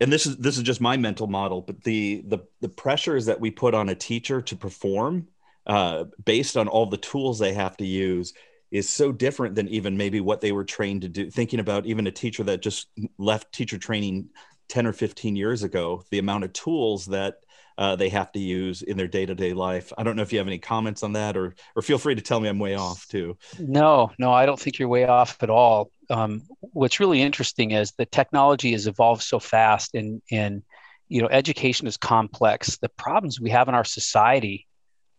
[0.00, 3.40] and this is this is just my mental model but the the the pressures that
[3.40, 5.28] we put on a teacher to perform
[5.66, 8.32] uh, based on all the tools they have to use
[8.70, 11.30] is so different than even maybe what they were trained to do.
[11.30, 12.88] Thinking about even a teacher that just
[13.18, 14.28] left teacher training
[14.68, 17.36] 10 or 15 years ago the amount of tools that
[17.78, 19.92] uh, they have to use in their day-to-day life.
[19.96, 22.22] I don't know if you have any comments on that or or feel free to
[22.22, 23.36] tell me i'm way off too.
[23.58, 25.90] No no i don't think you're way off at all.
[26.08, 30.62] Um, what's really interesting is the technology has evolved so fast and and
[31.08, 32.78] you know education is complex.
[32.78, 34.66] The problems we have in our society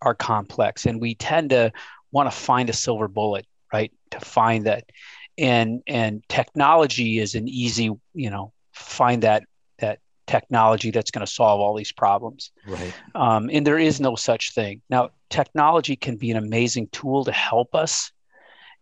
[0.01, 1.71] are complex and we tend to
[2.11, 4.85] want to find a silver bullet right to find that.
[5.37, 9.43] And and technology is an easy you know find that that
[10.27, 12.51] technology that's going to solve all these problems.
[12.67, 12.93] Right.
[13.15, 14.81] Um, and there is no such thing.
[14.89, 18.11] Now technology can be an amazing tool to help us.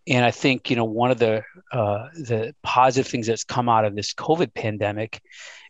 [0.08, 3.86] And I think you know one of the uh, the positive things that's come out
[3.86, 5.22] of this COVID pandemic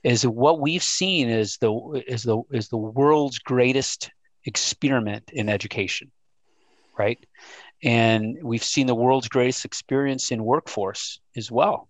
[0.04, 4.12] is what we've seen is the is the is the world's greatest
[4.44, 6.12] experiment in education,
[6.98, 7.24] right?
[7.82, 11.88] And we've seen the world's greatest experience in workforce as well,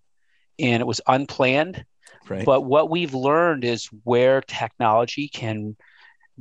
[0.58, 1.84] and it was unplanned.
[2.28, 2.44] Right.
[2.44, 5.76] But what we've learned is where technology can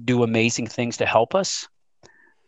[0.03, 1.67] do amazing things to help us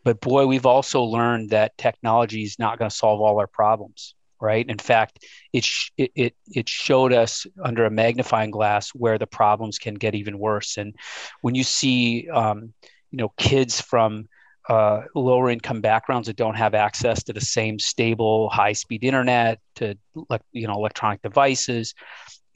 [0.07, 4.15] but boy, we've also learned that technology is not going to solve all our problems,
[4.39, 4.65] right?
[4.65, 9.27] In fact, it, sh- it, it, it showed us under a magnifying glass where the
[9.27, 10.77] problems can get even worse.
[10.77, 10.95] And
[11.41, 12.71] when you see, um,
[13.11, 14.29] you know, kids from
[14.69, 19.59] uh, lower income backgrounds that don't have access to the same stable high speed internet
[19.75, 19.95] to
[20.29, 21.93] like you know electronic devices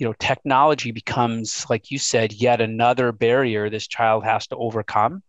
[0.02, 5.22] you know technology becomes like you said yet another barrier this child has to overcome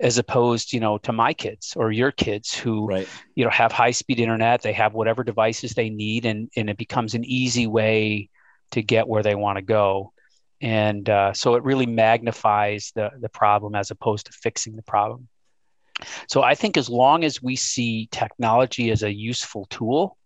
[0.00, 3.08] as opposed you know to my kids or your kids who right.
[3.34, 6.78] you know have high speed internet they have whatever devices they need and and it
[6.78, 8.30] becomes an easy way
[8.70, 10.10] to get where they want to go
[10.62, 15.28] and uh, so it really magnifies the the problem as opposed to fixing the problem
[16.28, 20.16] so i think as long as we see technology as a useful tool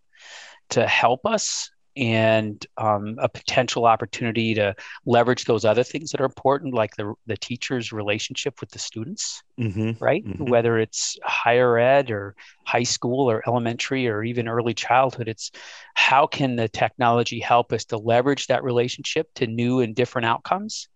[0.68, 4.74] to help us and um, a potential opportunity to
[5.04, 9.42] leverage those other things that are important, like the, the teacher's relationship with the students,
[9.58, 10.24] mm-hmm, right?
[10.24, 10.46] Mm-hmm.
[10.46, 15.50] Whether it's higher ed or high school or elementary or even early childhood, it's
[15.94, 20.88] how can the technology help us to leverage that relationship to new and different outcomes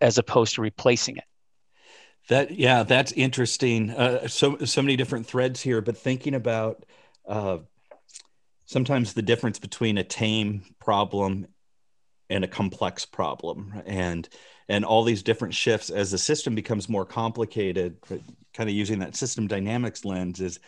[0.00, 1.24] as opposed to replacing it?
[2.28, 3.90] That yeah, that's interesting.
[3.90, 6.84] Uh, so so many different threads here, but thinking about
[7.26, 7.58] uh,
[8.68, 11.46] sometimes the difference between a tame problem
[12.28, 13.82] and a complex problem.
[13.86, 14.28] And
[14.68, 19.16] and all these different shifts as the system becomes more complicated kind of using that
[19.16, 20.60] system dynamics lens is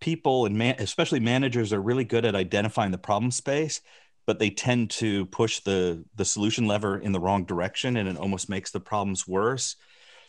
[0.00, 3.82] people and man, especially managers are really good at identifying the problem space
[4.24, 8.16] but they tend to push the the solution lever in the wrong direction and it
[8.16, 9.76] almost makes the problems worse.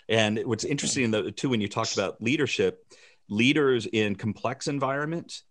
[0.09, 2.85] And what's interesting though too when you talked about leadership
[3.29, 5.43] leaders in complex environments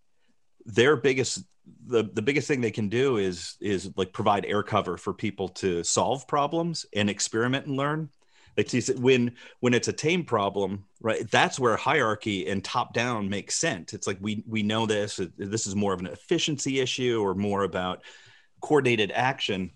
[0.67, 1.45] their biggest
[1.87, 5.49] the the biggest thing they can do is is like provide air cover for people
[5.49, 8.09] to solve problems and experiment and learn.
[8.57, 13.55] Like when when it's a tame problem right that's where hierarchy and top down makes
[13.55, 13.95] sense.
[13.95, 17.63] It's like we we know this this is more of an efficiency issue or more
[17.63, 18.03] about
[18.61, 19.71] coordinated action.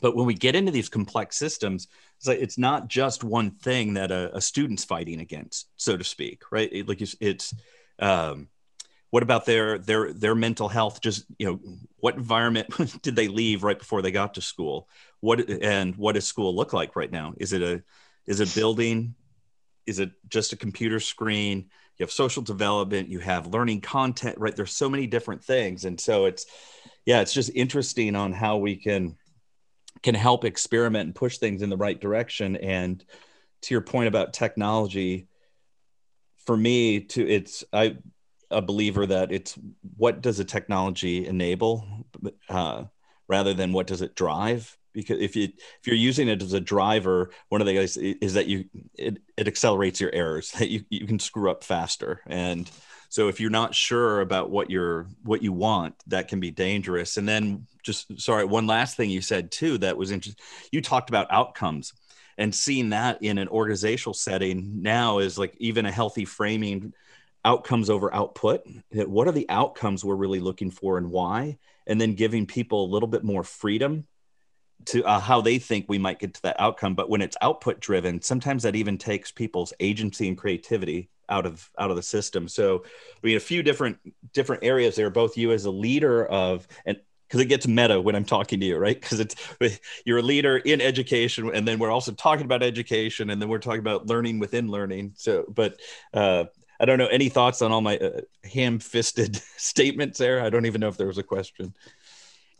[0.00, 3.94] But when we get into these complex systems it's like it's not just one thing
[3.94, 6.68] that a, a student's fighting against so to speak right?
[6.72, 7.54] It, like it's, it's
[7.98, 8.48] um
[9.14, 11.00] what about their their their mental health?
[11.00, 11.60] Just you know
[11.98, 12.66] what environment
[13.02, 14.88] did they leave right before they got to school?
[15.20, 17.32] What and what does school look like right now?
[17.36, 17.84] Is it a
[18.26, 19.14] is it building?
[19.86, 21.70] Is it just a computer screen?
[21.96, 24.56] You have social development you have learning content right?
[24.56, 25.84] There's so many different things.
[25.84, 26.46] And so it's
[27.06, 29.16] yeah it's just interesting on how we can
[30.02, 32.56] can help experiment and push things in the right direction.
[32.56, 33.04] And
[33.62, 35.28] to your point about technology
[36.46, 37.96] for me to it's i
[38.50, 39.58] a believer that it's
[39.96, 41.86] what does a technology enable
[42.48, 42.84] uh,
[43.28, 46.60] rather than what does it drive because if you if you're using it as a
[46.60, 48.64] driver one of the guys is that you
[48.94, 52.70] it, it accelerates your errors that you, you can screw up faster and
[53.14, 57.16] So if you're not sure about what you're what you want, that can be dangerous.
[57.16, 60.44] And then just sorry, one last thing you said too that was interesting.
[60.72, 61.92] You talked about outcomes
[62.38, 66.92] and seeing that in an organizational setting now is like even a healthy framing
[67.44, 72.14] outcomes over output what are the outcomes we're really looking for and why and then
[72.14, 74.06] giving people a little bit more freedom
[74.86, 77.80] to uh, how they think we might get to that outcome but when it's output
[77.80, 82.48] driven sometimes that even takes people's agency and creativity out of out of the system
[82.48, 83.98] so i mean a few different
[84.32, 88.14] different areas there both you as a leader of and because it gets meta when
[88.14, 89.00] I'm talking to you, right?
[89.00, 89.34] Because it's
[90.04, 93.58] you're a leader in education, and then we're also talking about education, and then we're
[93.58, 95.14] talking about learning within learning.
[95.16, 95.80] So, but
[96.12, 96.44] uh,
[96.84, 100.42] I don't know any thoughts on all my uh, ham-fisted statements there.
[100.42, 101.72] I don't even know if there was a question.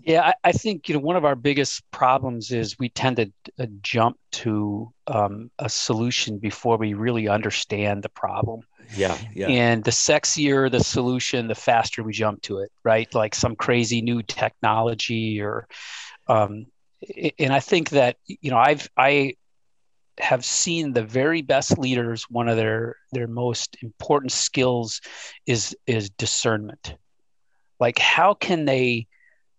[0.01, 3.31] Yeah, I, I, think you know one of our biggest problems is we tend to
[3.59, 8.63] uh, jump to um, a solution before we really understand the problem.
[8.97, 9.49] Yeah, yeah.
[9.49, 13.15] And the sexier the solution, the faster we jump to it, right?
[13.15, 15.69] Like some crazy new technology or,
[16.29, 16.65] um,
[17.39, 19.37] and I think that you know I've I
[20.19, 22.25] have seen the very best leaders.
[22.31, 25.01] One of their their most important skills
[25.47, 26.97] is is discernment.
[27.81, 29.09] Like how can they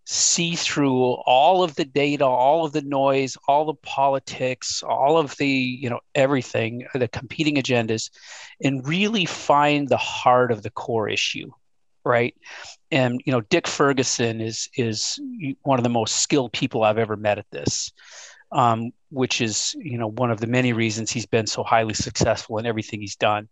[0.06, 5.36] see through all of the data, all of the noise, all the politics, all of
[5.38, 8.12] the, you know, everything, the competing agendas,
[8.64, 11.52] and really find the heart of the core issue.
[12.04, 12.36] Right.
[12.92, 15.20] And you know, Dick Ferguson is is
[15.64, 17.92] one of the most skilled people I've ever met at this.
[18.52, 22.58] Um, which is you know one of the many reasons he's been so highly successful
[22.58, 23.48] in everything he's done.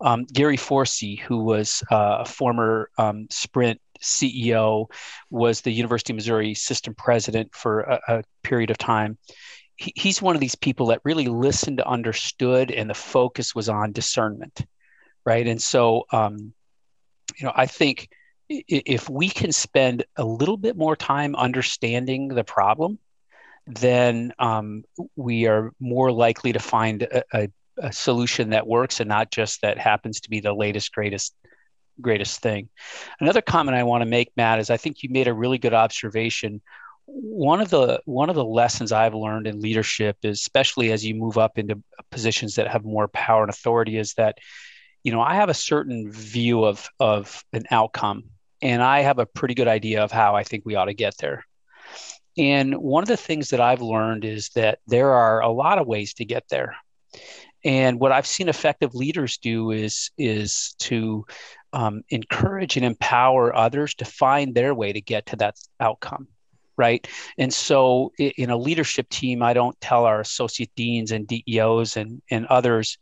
[0.00, 4.90] Um, Gary Forsee, who was uh, a former um, Sprint CEO,
[5.30, 9.16] was the University of Missouri system president for a, a period of time.
[9.76, 13.92] He, he's one of these people that really listened, understood, and the focus was on
[13.92, 14.66] discernment,
[15.24, 15.46] right?
[15.46, 16.52] And so, um,
[17.36, 18.08] you know, I think
[18.48, 22.98] if we can spend a little bit more time understanding the problem,
[23.66, 24.84] then um,
[25.16, 27.48] we are more likely to find a, a,
[27.78, 31.34] a, solution that works and not just that happens to be the latest, greatest
[32.00, 32.68] greatest thing.
[33.20, 35.74] Another comment I want to make, Matt, is I think you made a really good
[35.74, 36.60] observation.
[37.06, 41.14] One of the one of the lessons I've learned in leadership is, especially as you
[41.14, 44.38] move up into positions that have more power and authority, is that
[45.04, 48.24] you know I have a certain view of of an outcome,
[48.60, 51.16] and I have a pretty good idea of how I think we ought to get
[51.18, 51.44] there.
[52.38, 55.86] And one of the things that I've learned is that there are a lot of
[55.86, 56.76] ways to get there.
[57.64, 61.26] And what I've seen effective leaders do is is to
[61.72, 66.28] um, encourage and empower others to find their way to get to that outcome
[66.76, 67.06] right?
[67.38, 72.22] And so in a leadership team i don't tell our associate deans and deos and,
[72.30, 72.98] and others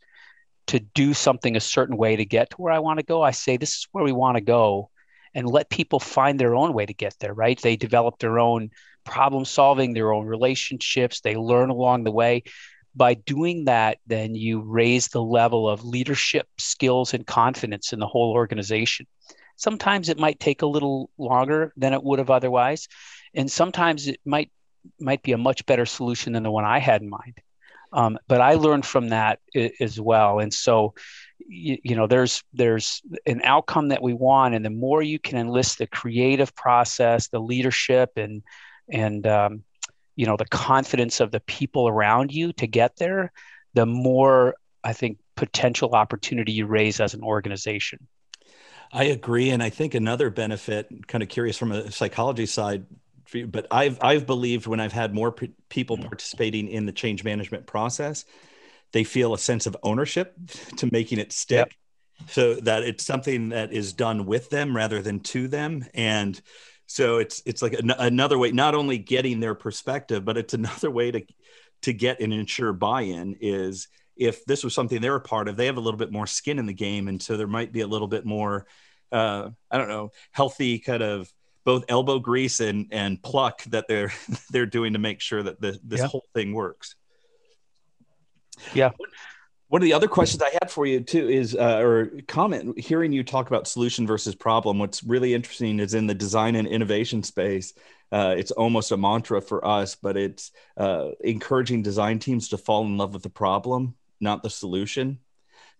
[0.68, 3.22] to do something a certain way to get to where i want to go.
[3.22, 4.90] I say this is where we want to go
[5.34, 7.60] and let people find their own way to get there right?
[7.60, 8.70] They develop their own
[9.04, 12.42] problem solving their own relationships they learn along the way
[12.96, 18.06] by doing that, then you raise the level of leadership skills and confidence in the
[18.06, 19.06] whole organization.
[19.56, 22.88] Sometimes it might take a little longer than it would have otherwise,
[23.34, 24.50] and sometimes it might
[25.00, 27.40] might be a much better solution than the one I had in mind.
[27.92, 29.38] Um, but I learned from that
[29.80, 30.94] as well, and so
[31.38, 35.38] you, you, know there's there's an outcome that we want, and the more you can
[35.38, 38.42] enlist the creative process, the leadership, and
[38.88, 39.62] and um,
[40.16, 43.32] you know the confidence of the people around you to get there
[43.74, 48.06] the more i think potential opportunity you raise as an organization
[48.92, 52.86] i agree and i think another benefit kind of curious from a psychology side
[53.46, 56.06] but i've i've believed when i've had more p- people mm-hmm.
[56.06, 58.24] participating in the change management process
[58.92, 60.34] they feel a sense of ownership
[60.76, 61.76] to making it stick
[62.20, 62.30] yep.
[62.30, 66.40] so that it's something that is done with them rather than to them and
[66.86, 70.90] so it's it's like an, another way not only getting their perspective but it's another
[70.90, 71.24] way to
[71.82, 75.66] to get and ensure buy-in is if this was something they're a part of they
[75.66, 77.08] have a little bit more skin in the game.
[77.08, 78.66] And so there might be a little bit more
[79.12, 81.30] uh, i don't know healthy kind of
[81.64, 84.12] both elbow grease and and pluck that they're
[84.50, 86.06] they're doing to make sure that the, this yeah.
[86.06, 86.94] whole thing works.
[88.72, 88.90] Yeah
[89.74, 93.10] one of the other questions I had for you too is, uh, or comment, hearing
[93.10, 94.78] you talk about solution versus problem.
[94.78, 97.74] What's really interesting is in the design and innovation space.
[98.12, 102.84] Uh, it's almost a mantra for us, but it's uh, encouraging design teams to fall
[102.84, 105.18] in love with the problem, not the solution.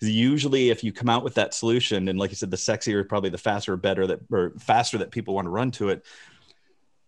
[0.00, 3.30] Usually, if you come out with that solution, and like you said, the sexier, probably
[3.30, 6.04] the faster, better that, or faster that people want to run to it.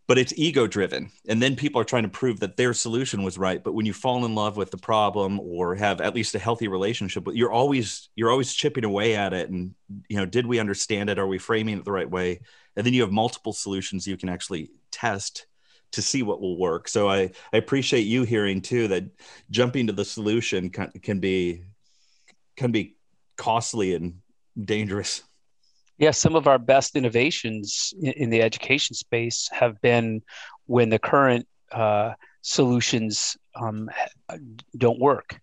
[0.07, 3.39] But it's ego driven and then people are trying to prove that their solution was
[3.39, 3.63] right.
[3.63, 6.69] But when you fall in love with the problem or have at least a healthy
[6.69, 9.51] relationship but you're always you're always chipping away at it.
[9.51, 9.75] And
[10.09, 11.19] you know did we understand it?
[11.19, 12.41] Are we framing it the right way?
[12.77, 15.47] And then you have multiple solutions you can actually test
[15.93, 16.89] to see what will work.
[16.89, 19.05] So i i appreciate you hearing too that
[19.51, 21.65] jumping to the solution can, can be
[22.57, 22.97] can be
[23.37, 24.21] costly and
[24.65, 25.23] dangerous
[25.99, 30.23] yeah, some of our best innovations in, in the education space have been
[30.67, 33.91] when the current uh, solutions um,
[34.77, 35.41] don't work,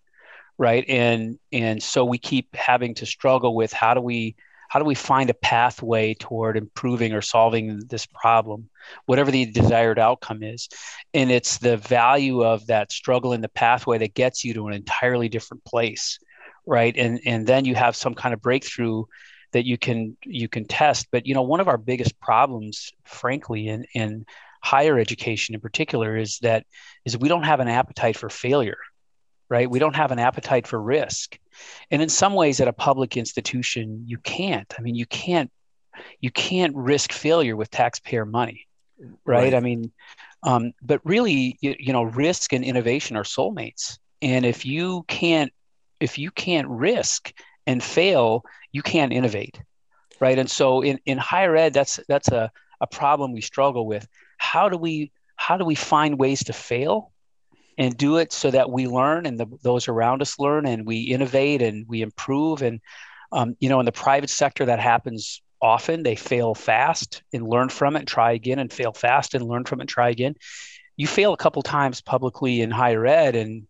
[0.58, 0.86] right?
[0.88, 4.36] And and so we keep having to struggle with how do we
[4.70, 8.70] how do we find a pathway toward improving or solving this problem,
[9.06, 10.68] whatever the desired outcome is.
[11.14, 14.74] And it's the value of that struggle in the pathway that gets you to an
[14.74, 16.20] entirely different place,
[16.66, 16.96] right?
[16.96, 19.06] And and then you have some kind of breakthrough
[19.54, 21.08] that you can you can test.
[21.12, 24.26] But you know, one of our biggest problems, frankly, in in
[24.62, 26.66] higher education in particular, is that
[27.06, 28.78] is we don't have an appetite for failure,
[29.50, 29.70] right?
[29.70, 31.40] We don't have an appetite for risk,
[31.90, 34.72] and in some ways, at a public institution, you can't.
[34.78, 35.52] I mean, you can't
[36.20, 38.68] you can't risk failure with taxpayer money,
[39.00, 39.16] right?
[39.26, 39.54] right.
[39.54, 39.92] I mean,
[40.42, 45.54] um, but really, you, you know, risk and innovation are soulmates, and if you can't
[46.00, 47.32] if you can't risk
[47.66, 49.62] and fail, you can't innovate,
[50.20, 50.38] right?
[50.38, 52.52] And so in, in higher ed, that's that's a,
[52.82, 54.08] a problem we struggle with.
[54.38, 57.12] How do we how do we find ways to fail
[57.78, 61.02] and do it so that we learn and the, those around us learn and we
[61.02, 62.80] innovate and we improve and
[63.32, 67.70] um, you know in the private sector that happens often they fail fast and learn
[67.70, 70.36] from it and try again and fail fast and learn from it and try again
[70.98, 73.66] you fail a couple times publicly in higher ed and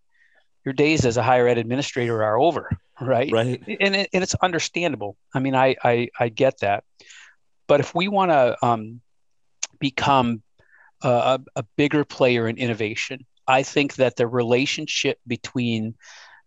[0.65, 2.69] your days as a higher ed administrator are over
[3.01, 3.31] right?
[3.31, 3.61] Right.
[3.81, 5.17] And, it, and it's understandable.
[5.33, 6.83] I mean i i, I get that.
[7.67, 9.01] But if we want to um,
[9.79, 10.43] become
[11.03, 15.95] a, a bigger player in innovation i think that the relationship between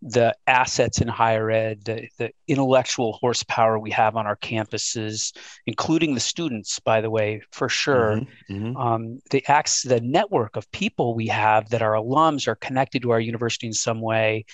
[0.02, 5.34] the assets in higher ed, the, the, intellectual horsepower we have on our campuses,
[5.66, 8.16] including the students, by the way, for sure.
[8.16, 8.76] Mm-hmm, mm-hmm.
[8.76, 13.10] Um, the acts, the network of people we have that are alums are connected to
[13.10, 14.44] our university in some way.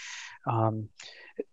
[0.47, 0.89] Um,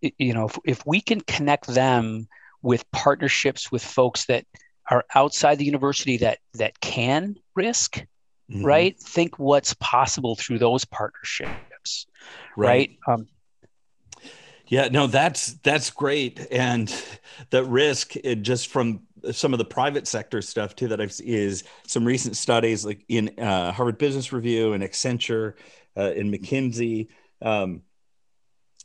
[0.00, 2.28] you know, if, if we can connect them
[2.62, 4.44] with partnerships with folks that
[4.90, 7.98] are outside the university that that can risk,
[8.50, 8.64] mm-hmm.
[8.64, 8.98] right?
[8.98, 12.06] Think what's possible through those partnerships,
[12.56, 12.66] right?
[12.66, 12.90] right?
[13.08, 13.28] Um,
[14.70, 16.94] yeah, no, that's that's great, and
[17.50, 19.00] the risk just from
[19.32, 23.36] some of the private sector stuff too that I've is some recent studies like in
[23.40, 25.54] uh, Harvard Business Review and Accenture,
[25.96, 27.08] uh, in McKinsey.
[27.42, 27.82] Um,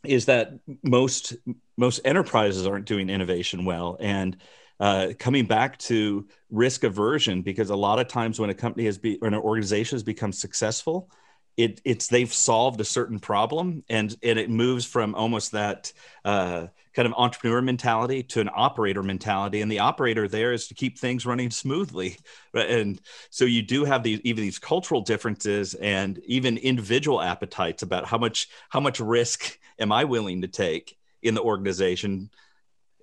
[0.03, 1.35] is that most
[1.77, 4.37] most enterprises aren't doing innovation well and
[4.79, 8.97] uh, coming back to risk aversion because a lot of times when a company has
[8.97, 11.09] be or an organization has become successful
[11.57, 15.91] it it's they've solved a certain problem and and it moves from almost that
[16.25, 20.73] uh, kind of entrepreneur mentality to an operator mentality and the operator there is to
[20.73, 22.17] keep things running smoothly
[22.53, 28.05] and so you do have these even these cultural differences and even individual appetites about
[28.05, 32.29] how much how much risk am i willing to take in the organization?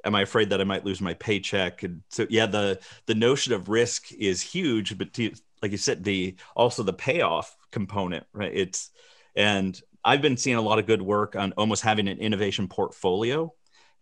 [0.04, 1.82] Am i afraid that i might lose my paycheck?
[1.82, 5.32] And so yeah the the notion of risk is huge but to,
[5.62, 8.52] like you said the also the payoff component right?
[8.54, 8.90] It's
[9.34, 13.52] and i've been seeing a lot of good work on almost having an innovation portfolio.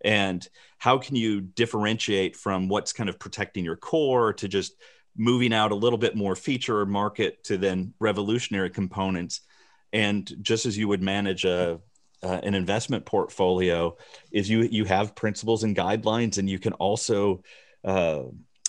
[0.03, 0.47] And
[0.79, 4.73] how can you differentiate from what's kind of protecting your core to just
[5.17, 9.43] moving out a little bit more feature or market to then revolutionary components?
[9.93, 11.81] And just as you would manage a
[12.23, 13.97] uh, an investment portfolio
[14.31, 17.43] is you you have principles and guidelines and you can also
[17.85, 18.23] uh,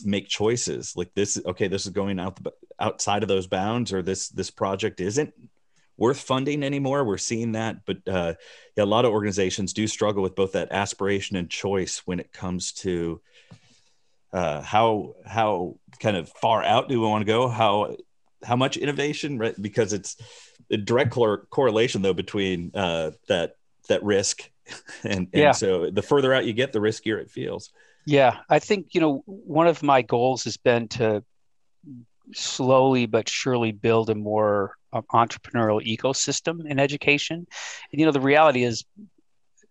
[0.04, 4.02] make choices like this okay this is going out the, outside of those bounds or
[4.02, 5.34] this this project isn't
[6.02, 7.04] worth funding anymore.
[7.04, 8.34] We're seeing that, but uh,
[8.76, 12.34] yeah, a lot of organizations do struggle with both that aspiration and choice when it
[12.34, 13.22] comes to
[14.34, 17.48] uh, how how kind of far out do we want to go?
[17.48, 17.96] How
[18.44, 19.38] how much innovation?
[19.38, 20.18] Right, because it's
[20.72, 24.50] a direct cor- correlation though between uh, that that risk,
[25.04, 25.52] and, and yeah.
[25.52, 27.70] so the further out you get, the riskier it feels.
[28.06, 31.24] Yeah, I think you know one of my goals has been to
[32.34, 37.46] slowly but surely build a more um, entrepreneurial ecosystem in education.
[37.92, 38.84] And, you know, the reality is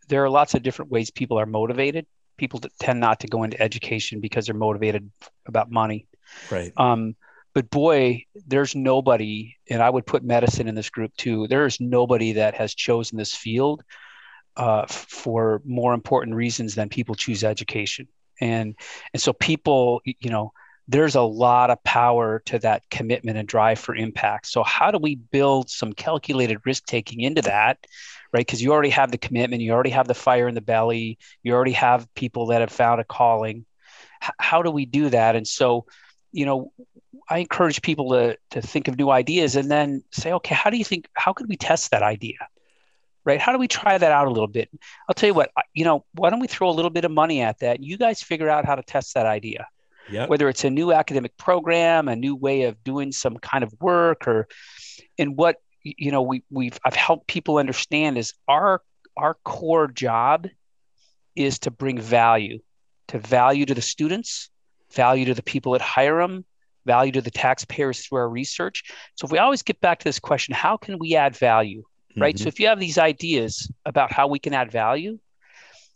[0.08, 2.06] there are lots of different ways people are motivated.
[2.36, 5.10] People tend not to go into education because they're motivated
[5.46, 6.06] about money.
[6.50, 6.72] Right.
[6.76, 7.16] Um,
[7.52, 11.48] but boy, there's nobody, and I would put medicine in this group too.
[11.48, 13.82] There is nobody that has chosen this field
[14.56, 18.06] uh, for more important reasons than people choose education.
[18.40, 18.74] And
[19.12, 20.52] and so people, you know,
[20.90, 24.48] there's a lot of power to that commitment and drive for impact.
[24.48, 27.78] So, how do we build some calculated risk taking into that?
[28.32, 28.46] Right.
[28.46, 31.52] Because you already have the commitment, you already have the fire in the belly, you
[31.52, 33.64] already have people that have found a calling.
[34.22, 35.36] H- how do we do that?
[35.36, 35.86] And so,
[36.32, 36.72] you know,
[37.28, 40.76] I encourage people to, to think of new ideas and then say, okay, how do
[40.76, 42.38] you think, how could we test that idea?
[43.24, 43.40] Right?
[43.40, 44.70] How do we try that out a little bit?
[45.08, 47.42] I'll tell you what, you know, why don't we throw a little bit of money
[47.42, 47.82] at that?
[47.82, 49.66] You guys figure out how to test that idea
[50.10, 50.28] Yep.
[50.28, 54.26] whether it's a new academic program, a new way of doing some kind of work,
[54.26, 54.48] or
[55.18, 58.82] and what you know we we've I've helped people understand is our
[59.16, 60.48] our core job
[61.36, 62.58] is to bring value,
[63.08, 64.50] to value to the students,
[64.92, 66.44] value to the people that hire them,
[66.86, 68.82] value to the taxpayers through our research.
[69.14, 71.84] So if we always get back to this question, how can we add value?
[72.16, 72.34] Right.
[72.34, 72.40] Mhm.
[72.40, 75.18] So if you have these ideas about how we can add value,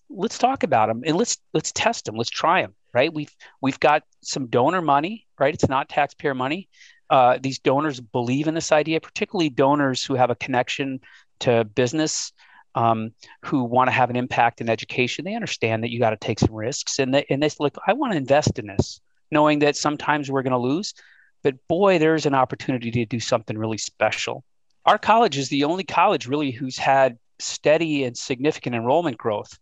[0.08, 3.12] let's talk about them and let's let's test them let's try them right?
[3.12, 5.54] We've we've got some donor money right?
[5.54, 6.68] It's not taxpayer money.
[7.10, 11.00] Uh, these donors believe in this idea particularly donors who have a connection
[11.40, 12.32] to business
[12.76, 13.12] um,
[13.44, 15.24] who want to have an impact in education.
[15.24, 17.92] They understand that you got to take some risks and they and they look i
[17.92, 19.00] want to invest in this
[19.30, 20.94] knowing that sometimes we're going to lose
[21.42, 24.44] but boy there's an opportunity to do something really special
[24.86, 29.58] our college is the only college really who's had steady and significant enrollment growth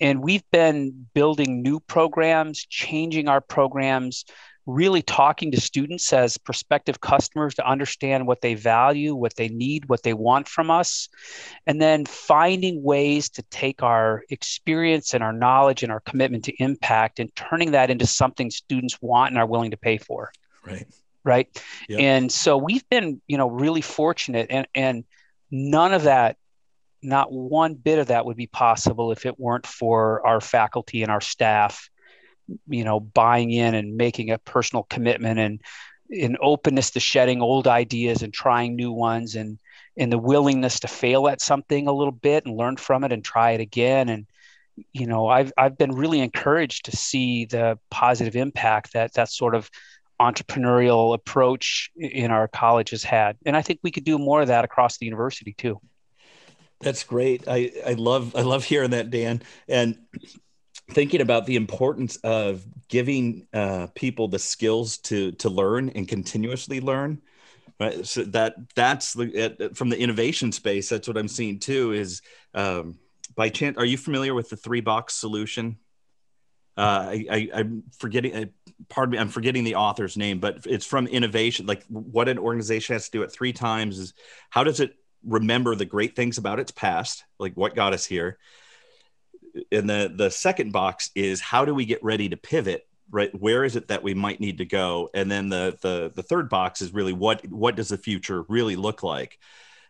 [0.00, 4.24] and we've been building new programs, changing our programs,
[4.66, 9.88] really talking to students as prospective customers to understand what they value, what they need,
[9.88, 11.08] what they want from us,
[11.66, 16.62] and then finding ways to take our experience and our knowledge and our commitment to
[16.62, 20.30] impact and turning that into something students want and are willing to pay for.
[20.64, 20.86] Right.
[21.22, 21.48] Right.
[21.88, 22.00] Yep.
[22.00, 25.04] And so we've been, you know, really fortunate and and
[25.50, 26.36] none of that
[27.02, 31.10] not one bit of that would be possible if it weren't for our faculty and
[31.10, 31.88] our staff
[32.68, 35.60] you know buying in and making a personal commitment and
[36.10, 39.58] an openness to shedding old ideas and trying new ones and
[39.96, 43.24] and the willingness to fail at something a little bit and learn from it and
[43.24, 44.26] try it again and
[44.92, 49.54] you know i've i've been really encouraged to see the positive impact that that sort
[49.54, 49.70] of
[50.20, 54.48] entrepreneurial approach in our college has had and i think we could do more of
[54.48, 55.80] that across the university too
[56.80, 57.44] That's great.
[57.46, 59.42] I, I love I love hearing that, Dan.
[59.68, 59.98] And
[60.92, 66.80] thinking about the importance of giving uh, people the skills to to learn and continuously
[66.80, 67.20] learn.
[67.78, 68.06] Right.
[68.06, 70.88] So that that's the from the innovation space.
[70.88, 71.92] That's what I'm seeing too.
[71.92, 72.22] Is
[72.54, 72.98] um,
[73.36, 75.78] by chance, are you familiar with the three box solution?
[76.76, 78.52] Uh, I, I, I'm forgetting.
[78.88, 79.18] Pardon me.
[79.18, 81.66] I'm forgetting the author's name, but it's from innovation.
[81.66, 84.14] Like what an organization has to do it three times is
[84.48, 88.38] how does it remember the great things about its past, like what got us here.
[89.72, 92.86] And the the second box is how do we get ready to pivot?
[93.12, 95.10] Right, where is it that we might need to go?
[95.12, 98.76] And then the the the third box is really what what does the future really
[98.76, 99.38] look like?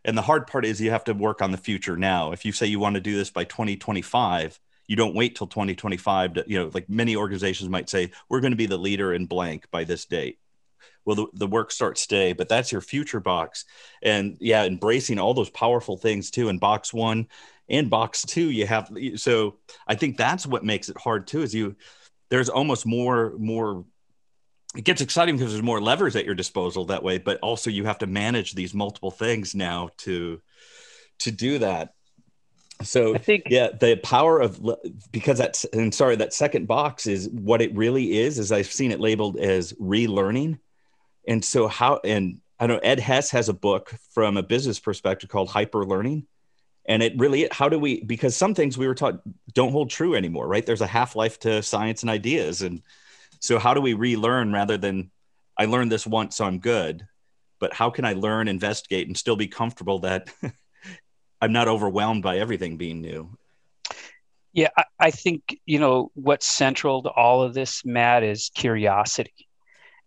[0.05, 2.33] And the hard part is you have to work on the future now.
[2.33, 4.59] If you say you want to do this by 2025,
[4.91, 8.51] you don't wait till 2025 to, you know, like many organizations might say, we're going
[8.51, 10.41] to be the leader in blank by this date.
[11.05, 13.67] Well the, the work starts today but that's your future box.
[14.03, 17.29] And yeah embracing all those powerful things too in box one
[17.69, 21.55] and box two you have so i think that's what makes it hard too is
[21.55, 21.77] you
[22.29, 23.85] there's almost more more
[24.77, 27.85] it gets exciting because there's more levers at your disposal that way but also you
[27.85, 30.41] have to manage these multiple things now to
[31.21, 31.95] to do that
[32.83, 34.61] so I think yeah the power of
[35.13, 38.93] because that's and sorry that second box is what it really is is i've seen
[38.93, 40.59] it labeled as relearning.
[41.29, 45.29] And so how and i know ed hess has a book from a business perspective
[45.29, 46.27] called hyper learning
[46.87, 49.21] and it really how do we because some things we were taught
[49.53, 50.65] don't hold true anymore right?
[50.65, 52.63] There's a half-life to science and ideas.
[52.63, 52.83] And
[53.41, 55.11] so how do we relearn rather than
[55.57, 57.07] i learned this once so i'm good
[57.59, 60.31] but how can i learn investigate and still be comfortable that
[61.41, 63.31] i'm not overwhelmed by everything being new.
[64.53, 69.35] Yeah I, I think you know what's central to all of this matt is curiosity.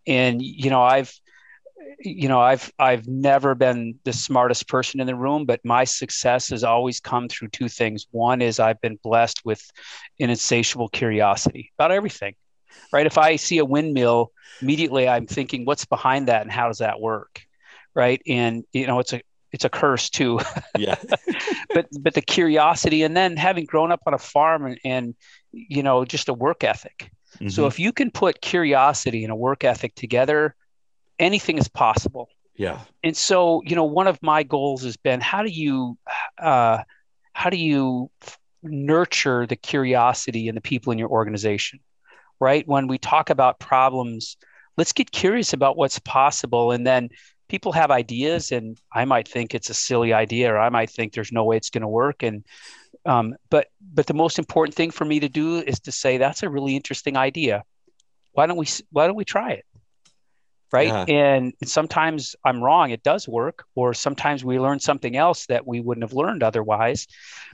[0.05, 1.13] And you know i've
[1.99, 6.49] you know i've i've never been the smartest person in the room but my success
[6.49, 8.07] has always come through two things.
[8.11, 9.61] One is i've been blessed with
[10.19, 12.35] an insatiable curiosity about everything
[12.91, 13.05] right?
[13.05, 14.31] If i see a windmill
[14.61, 17.41] immediately i'm thinking what's behind that and how does that work
[17.95, 18.21] right?
[18.27, 19.21] And you know it's a
[19.53, 20.39] it's a curse too
[20.75, 20.95] yeah
[21.73, 25.15] but but the curiosity and then having grown up on a farm and, and
[25.51, 27.49] you know just a work ethic Mm-hmm.
[27.49, 30.55] so if you can put curiosity and a work ethic together,
[31.19, 32.29] anything is possible.
[32.55, 35.97] yeah And so, you know, one of my goals has been how do you
[36.41, 36.83] uh,
[37.33, 41.79] how do you f- nurture the curiosity in the people in your organization,
[42.39, 42.67] right?
[42.67, 44.37] When we talk about problems,
[44.77, 47.09] let's get curious about what's possible and then
[47.49, 51.13] people have ideas and i might think it's a silly idea or i might think
[51.13, 52.23] there's no way it's going to work.
[52.23, 52.43] And
[53.05, 56.43] um, but but the most important thing for me to do is to say that's
[56.43, 57.63] a really interesting idea.
[58.31, 59.65] Why don't we why don't we try it?
[60.71, 60.87] Right?
[60.87, 61.05] Yeah.
[61.07, 65.79] and sometimes i'm wrong it does work or sometimes we learn something else that we
[65.81, 67.05] wouldn't have learned otherwise.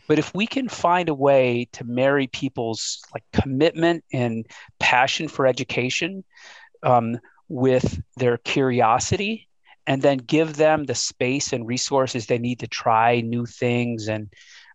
[0.07, 4.45] But if we can find a way to marry people's like commitment and
[4.79, 6.23] passion for education
[6.81, 7.19] um,
[7.49, 9.48] with their curiosity
[9.89, 14.07] and then give them the space and resources they need to try new things.
[14.07, 14.29] And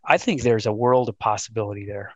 [0.05, 2.13] i think there's a world of possibility there.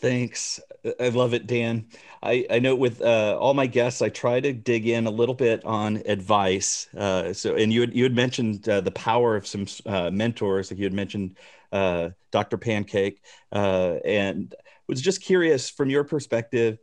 [0.00, 0.60] Thanks.
[1.00, 1.86] I love it dan.
[2.22, 5.34] I, I know with uh, all my guests i try to dig in a little
[5.34, 6.88] bit on advice.
[6.94, 10.70] Uh, so and you had, you had mentioned uh, the power of some uh, mentors
[10.70, 11.38] like you had mentioned
[11.72, 13.22] uh, dr pancake.
[13.52, 14.54] Uh, and
[14.88, 16.78] was just curious from your perspective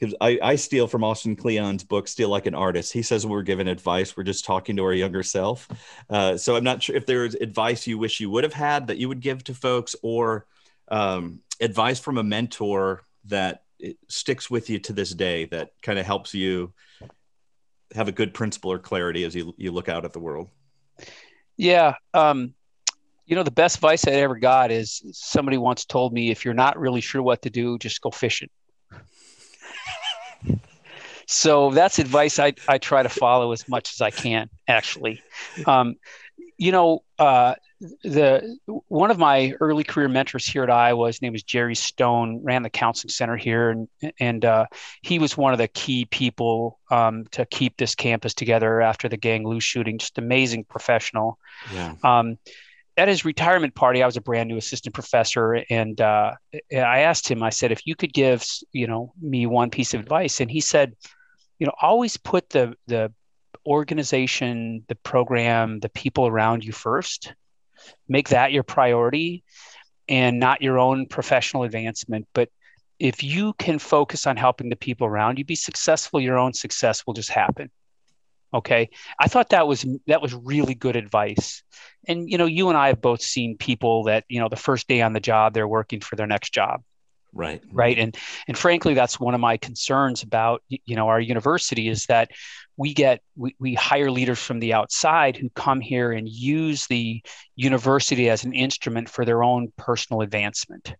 [0.00, 2.92] because I, I steal from Austin Kleon's book, Steal Like an Artist.
[2.92, 5.68] He says we're giving advice, we're just talking to our younger self.
[6.08, 8.96] Uh, so I'm not sure if there's advice you wish you would have had that
[8.96, 10.46] you would give to folks or
[10.88, 13.64] um, advice from a mentor that
[14.08, 16.72] sticks with you to this day that kind of helps you
[17.94, 20.48] have a good principle or clarity as you, you look out at the world.
[21.56, 21.94] Yeah.
[22.14, 22.54] Um,
[23.26, 26.54] you know, the best advice I ever got is somebody once told me, if you're
[26.54, 28.48] not really sure what to do, just go fishing
[31.30, 35.22] so that's advice I, I try to follow as much as I can, actually.
[35.64, 35.94] Um,
[36.58, 37.54] you know, uh,
[38.02, 38.58] the
[38.88, 42.64] one of my early career mentors here at Iowa, his name was Jerry Stone, ran
[42.64, 44.66] the counseling center here, and and uh,
[45.02, 49.16] he was one of the key people um, to keep this campus together after the
[49.16, 49.98] Gang Lu shooting.
[49.98, 51.38] Just amazing professional.
[51.72, 51.94] Yeah.
[52.02, 52.38] Um,
[52.96, 56.32] at his retirement party, I was a brand new assistant professor, and uh,
[56.72, 57.42] I asked him.
[57.44, 60.60] I said, "If you could give, you know, me one piece of advice," and he
[60.60, 60.96] said,
[61.60, 63.12] "You know, always put the the
[63.64, 67.34] organization, the program, the people around you first.
[68.08, 69.44] Make that your priority,
[70.08, 72.26] and not your own professional advancement.
[72.34, 72.48] But
[72.98, 77.06] if you can focus on helping the people around you be successful, your own success
[77.06, 77.70] will just happen."
[78.52, 81.62] okay i thought that was that was really good advice
[82.08, 84.88] and you know you and i have both seen people that you know the first
[84.88, 86.82] day on the job they're working for their next job
[87.32, 88.16] right right and
[88.48, 92.30] and frankly that's one of my concerns about you know our university is that
[92.76, 97.22] we get we, we hire leaders from the outside who come here and use the
[97.56, 100.94] university as an instrument for their own personal advancement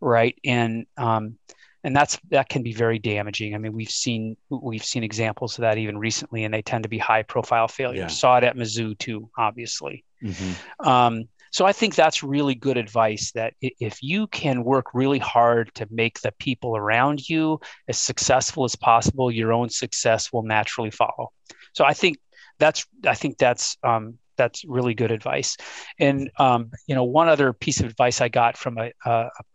[0.00, 1.38] right and um,
[1.84, 3.54] and that's that can be very damaging.
[3.54, 6.88] I mean, we've seen we've seen examples of that even recently, and they tend to
[6.88, 7.98] be high profile failures.
[7.98, 8.06] Yeah.
[8.06, 10.02] Saw it at Mizzou too, obviously.
[10.22, 10.88] Mm-hmm.
[10.88, 11.24] Um,
[11.54, 13.30] so I think that's really good advice.
[13.30, 18.64] That if you can work really hard to make the people around you as successful
[18.64, 21.30] as possible, your own success will naturally follow.
[21.72, 22.18] So I think
[22.58, 25.56] that's I think that's um, that's really good advice.
[26.00, 29.10] And um, you know, one other piece of advice I got from a, a,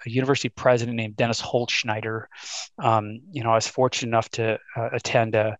[0.05, 2.27] a university president named Dennis Holtschneider.
[2.81, 5.57] Um, you know, I was fortunate enough to uh, attend a,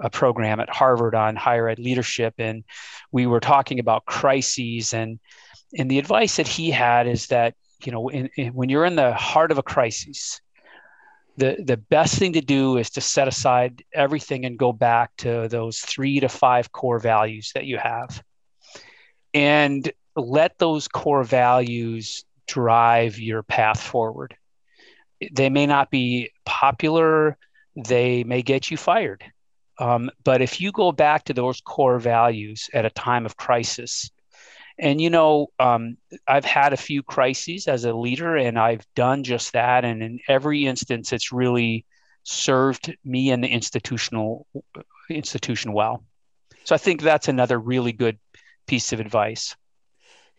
[0.00, 2.64] a program at Harvard on higher ed leadership, and
[3.12, 4.92] we were talking about crises.
[4.92, 5.18] and
[5.76, 8.96] And the advice that he had is that you know, in, in, when you're in
[8.96, 10.40] the heart of a crisis,
[11.36, 15.46] the the best thing to do is to set aside everything and go back to
[15.48, 18.22] those three to five core values that you have
[19.34, 24.36] and let those core values drive your path forward.
[25.32, 27.36] They may not be popular,
[27.76, 29.22] they may get you fired.
[29.78, 34.10] Um, but if you go back to those core values at a time of crisis,
[34.78, 39.24] and you know, um, I've had a few crises as a leader, and I've done
[39.24, 39.84] just that.
[39.84, 41.84] And in every instance, it's really
[42.22, 44.46] served me and the institutional
[45.10, 46.04] institution well.
[46.64, 48.18] So I think that's another really good
[48.66, 49.56] piece of advice.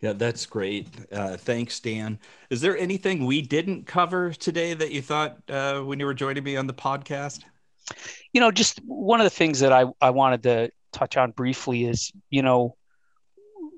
[0.00, 0.86] Yeah, that's great.
[1.12, 2.18] Uh, thanks, Dan.
[2.48, 6.42] Is there anything we didn't cover today that you thought uh, when you were joining
[6.42, 7.40] me on the podcast?
[8.32, 11.84] You know, just one of the things that I, I wanted to touch on briefly
[11.84, 12.76] is, you know,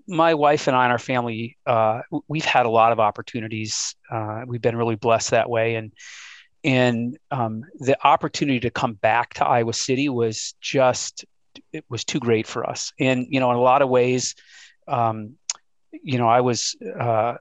[0.06, 3.94] my wife and I and our family, uh, we've had a lot of opportunities.
[4.10, 5.76] Uh, we've been really blessed that way.
[5.76, 5.92] And,
[6.64, 11.24] and um, the opportunity to come back to Iowa City was just
[11.72, 12.92] it was too great for us.
[12.98, 14.34] And you know, in a lot of ways,
[14.88, 15.34] um,
[15.90, 17.34] you know, I was uh,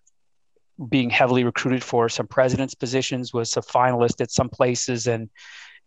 [0.89, 5.29] being heavily recruited for some president's positions, was a finalist at some places, and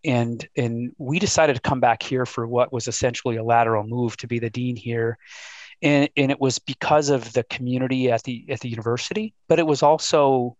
[0.04, 4.16] and and we decided to come back here for what was essentially a lateral move
[4.18, 5.18] to be the dean here.
[5.82, 9.66] And, and it was because of the community at the at the university, but it
[9.66, 10.56] was also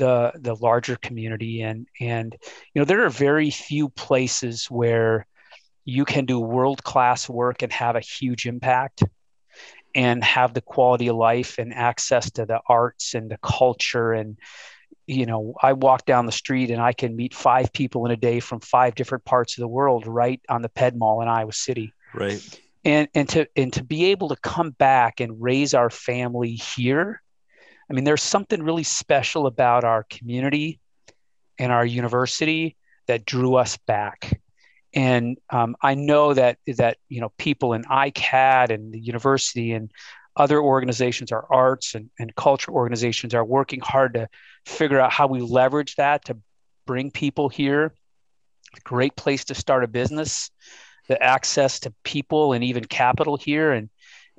[0.00, 2.34] the the larger community and and
[2.72, 5.26] you know there are very few places where
[5.84, 9.02] you can do world class work and have a huge impact
[9.94, 14.38] and have the quality of life and access to the arts and the culture and
[15.06, 18.16] you know i walk down the street and i can meet five people in a
[18.16, 21.52] day from five different parts of the world right on the ped mall in iowa
[21.52, 21.92] city.
[22.14, 22.60] Right.
[22.84, 27.20] And and to and to be able to come back and raise our family here
[27.90, 30.80] i mean there's something really special about our community
[31.60, 32.76] and our university
[33.06, 34.40] that drew us back.
[34.94, 39.90] And um, I know that that you know people in ICAD and the university and
[40.36, 44.28] other organizations, our arts and, and culture organizations, are working hard to
[44.64, 46.36] figure out how we leverage that to
[46.86, 47.92] bring people here.
[48.84, 50.50] Great place to start a business,
[51.08, 53.90] the access to people and even capital here, and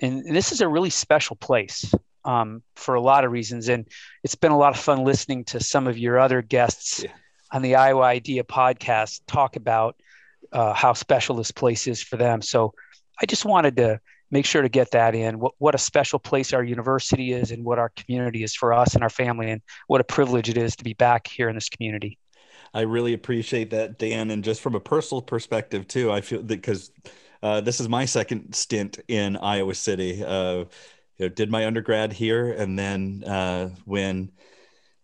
[0.02, 1.94] and this is a really special place
[2.26, 3.70] um, for a lot of reasons.
[3.70, 3.88] And
[4.24, 7.12] it's been a lot of fun listening to some of your other guests yeah.
[7.52, 9.96] on the Iowa Idea podcast talk about
[10.52, 12.42] uh, how special this place is for them.
[12.42, 12.74] So
[13.22, 14.00] I just wanted to
[14.32, 17.64] make sure to get that in what, what a special place our university is and
[17.64, 20.76] what our community is for us and our family and what a privilege it is
[20.78, 22.18] to be back here in this community.
[22.74, 24.32] I really appreciate that, Dan.
[24.32, 26.92] And just from a personal perspective, too, I feel that because
[27.44, 30.24] uh, this is my second stint in Iowa City.
[30.24, 30.66] Uh,
[31.18, 34.32] you know, did my undergrad here, and then uh, when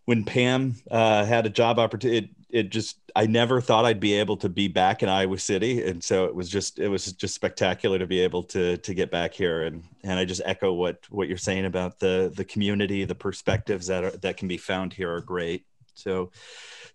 [0.05, 4.37] when Pam uh, had a job opportunity, it just I never thought I'd be able
[4.37, 7.99] to be back in Iowa City, and so it was just it was just spectacular
[7.99, 11.27] to be able to to get back here, and and I just echo what what
[11.27, 15.13] you're saying about the the community, the perspectives that are that can be found here
[15.13, 15.65] are great.
[15.93, 16.31] So,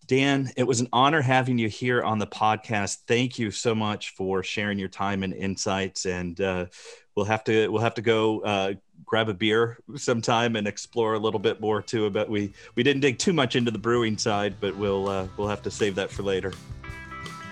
[0.07, 2.99] Dan, it was an honor having you here on the podcast.
[3.09, 6.67] Thank you so much for sharing your time and insights, and uh,
[7.15, 11.19] we'll have to we'll have to go uh, grab a beer sometime and explore a
[11.19, 12.11] little bit more too.
[12.11, 15.49] But we we didn't dig too much into the brewing side, but we'll uh, we'll
[15.49, 16.53] have to save that for later.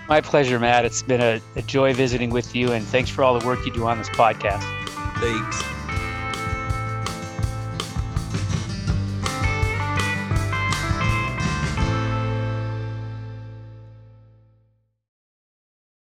[0.07, 0.83] My pleasure, Matt.
[0.83, 3.71] It's been a, a joy visiting with you, and thanks for all the work you
[3.71, 4.63] do on this podcast.
[5.19, 5.80] Thanks.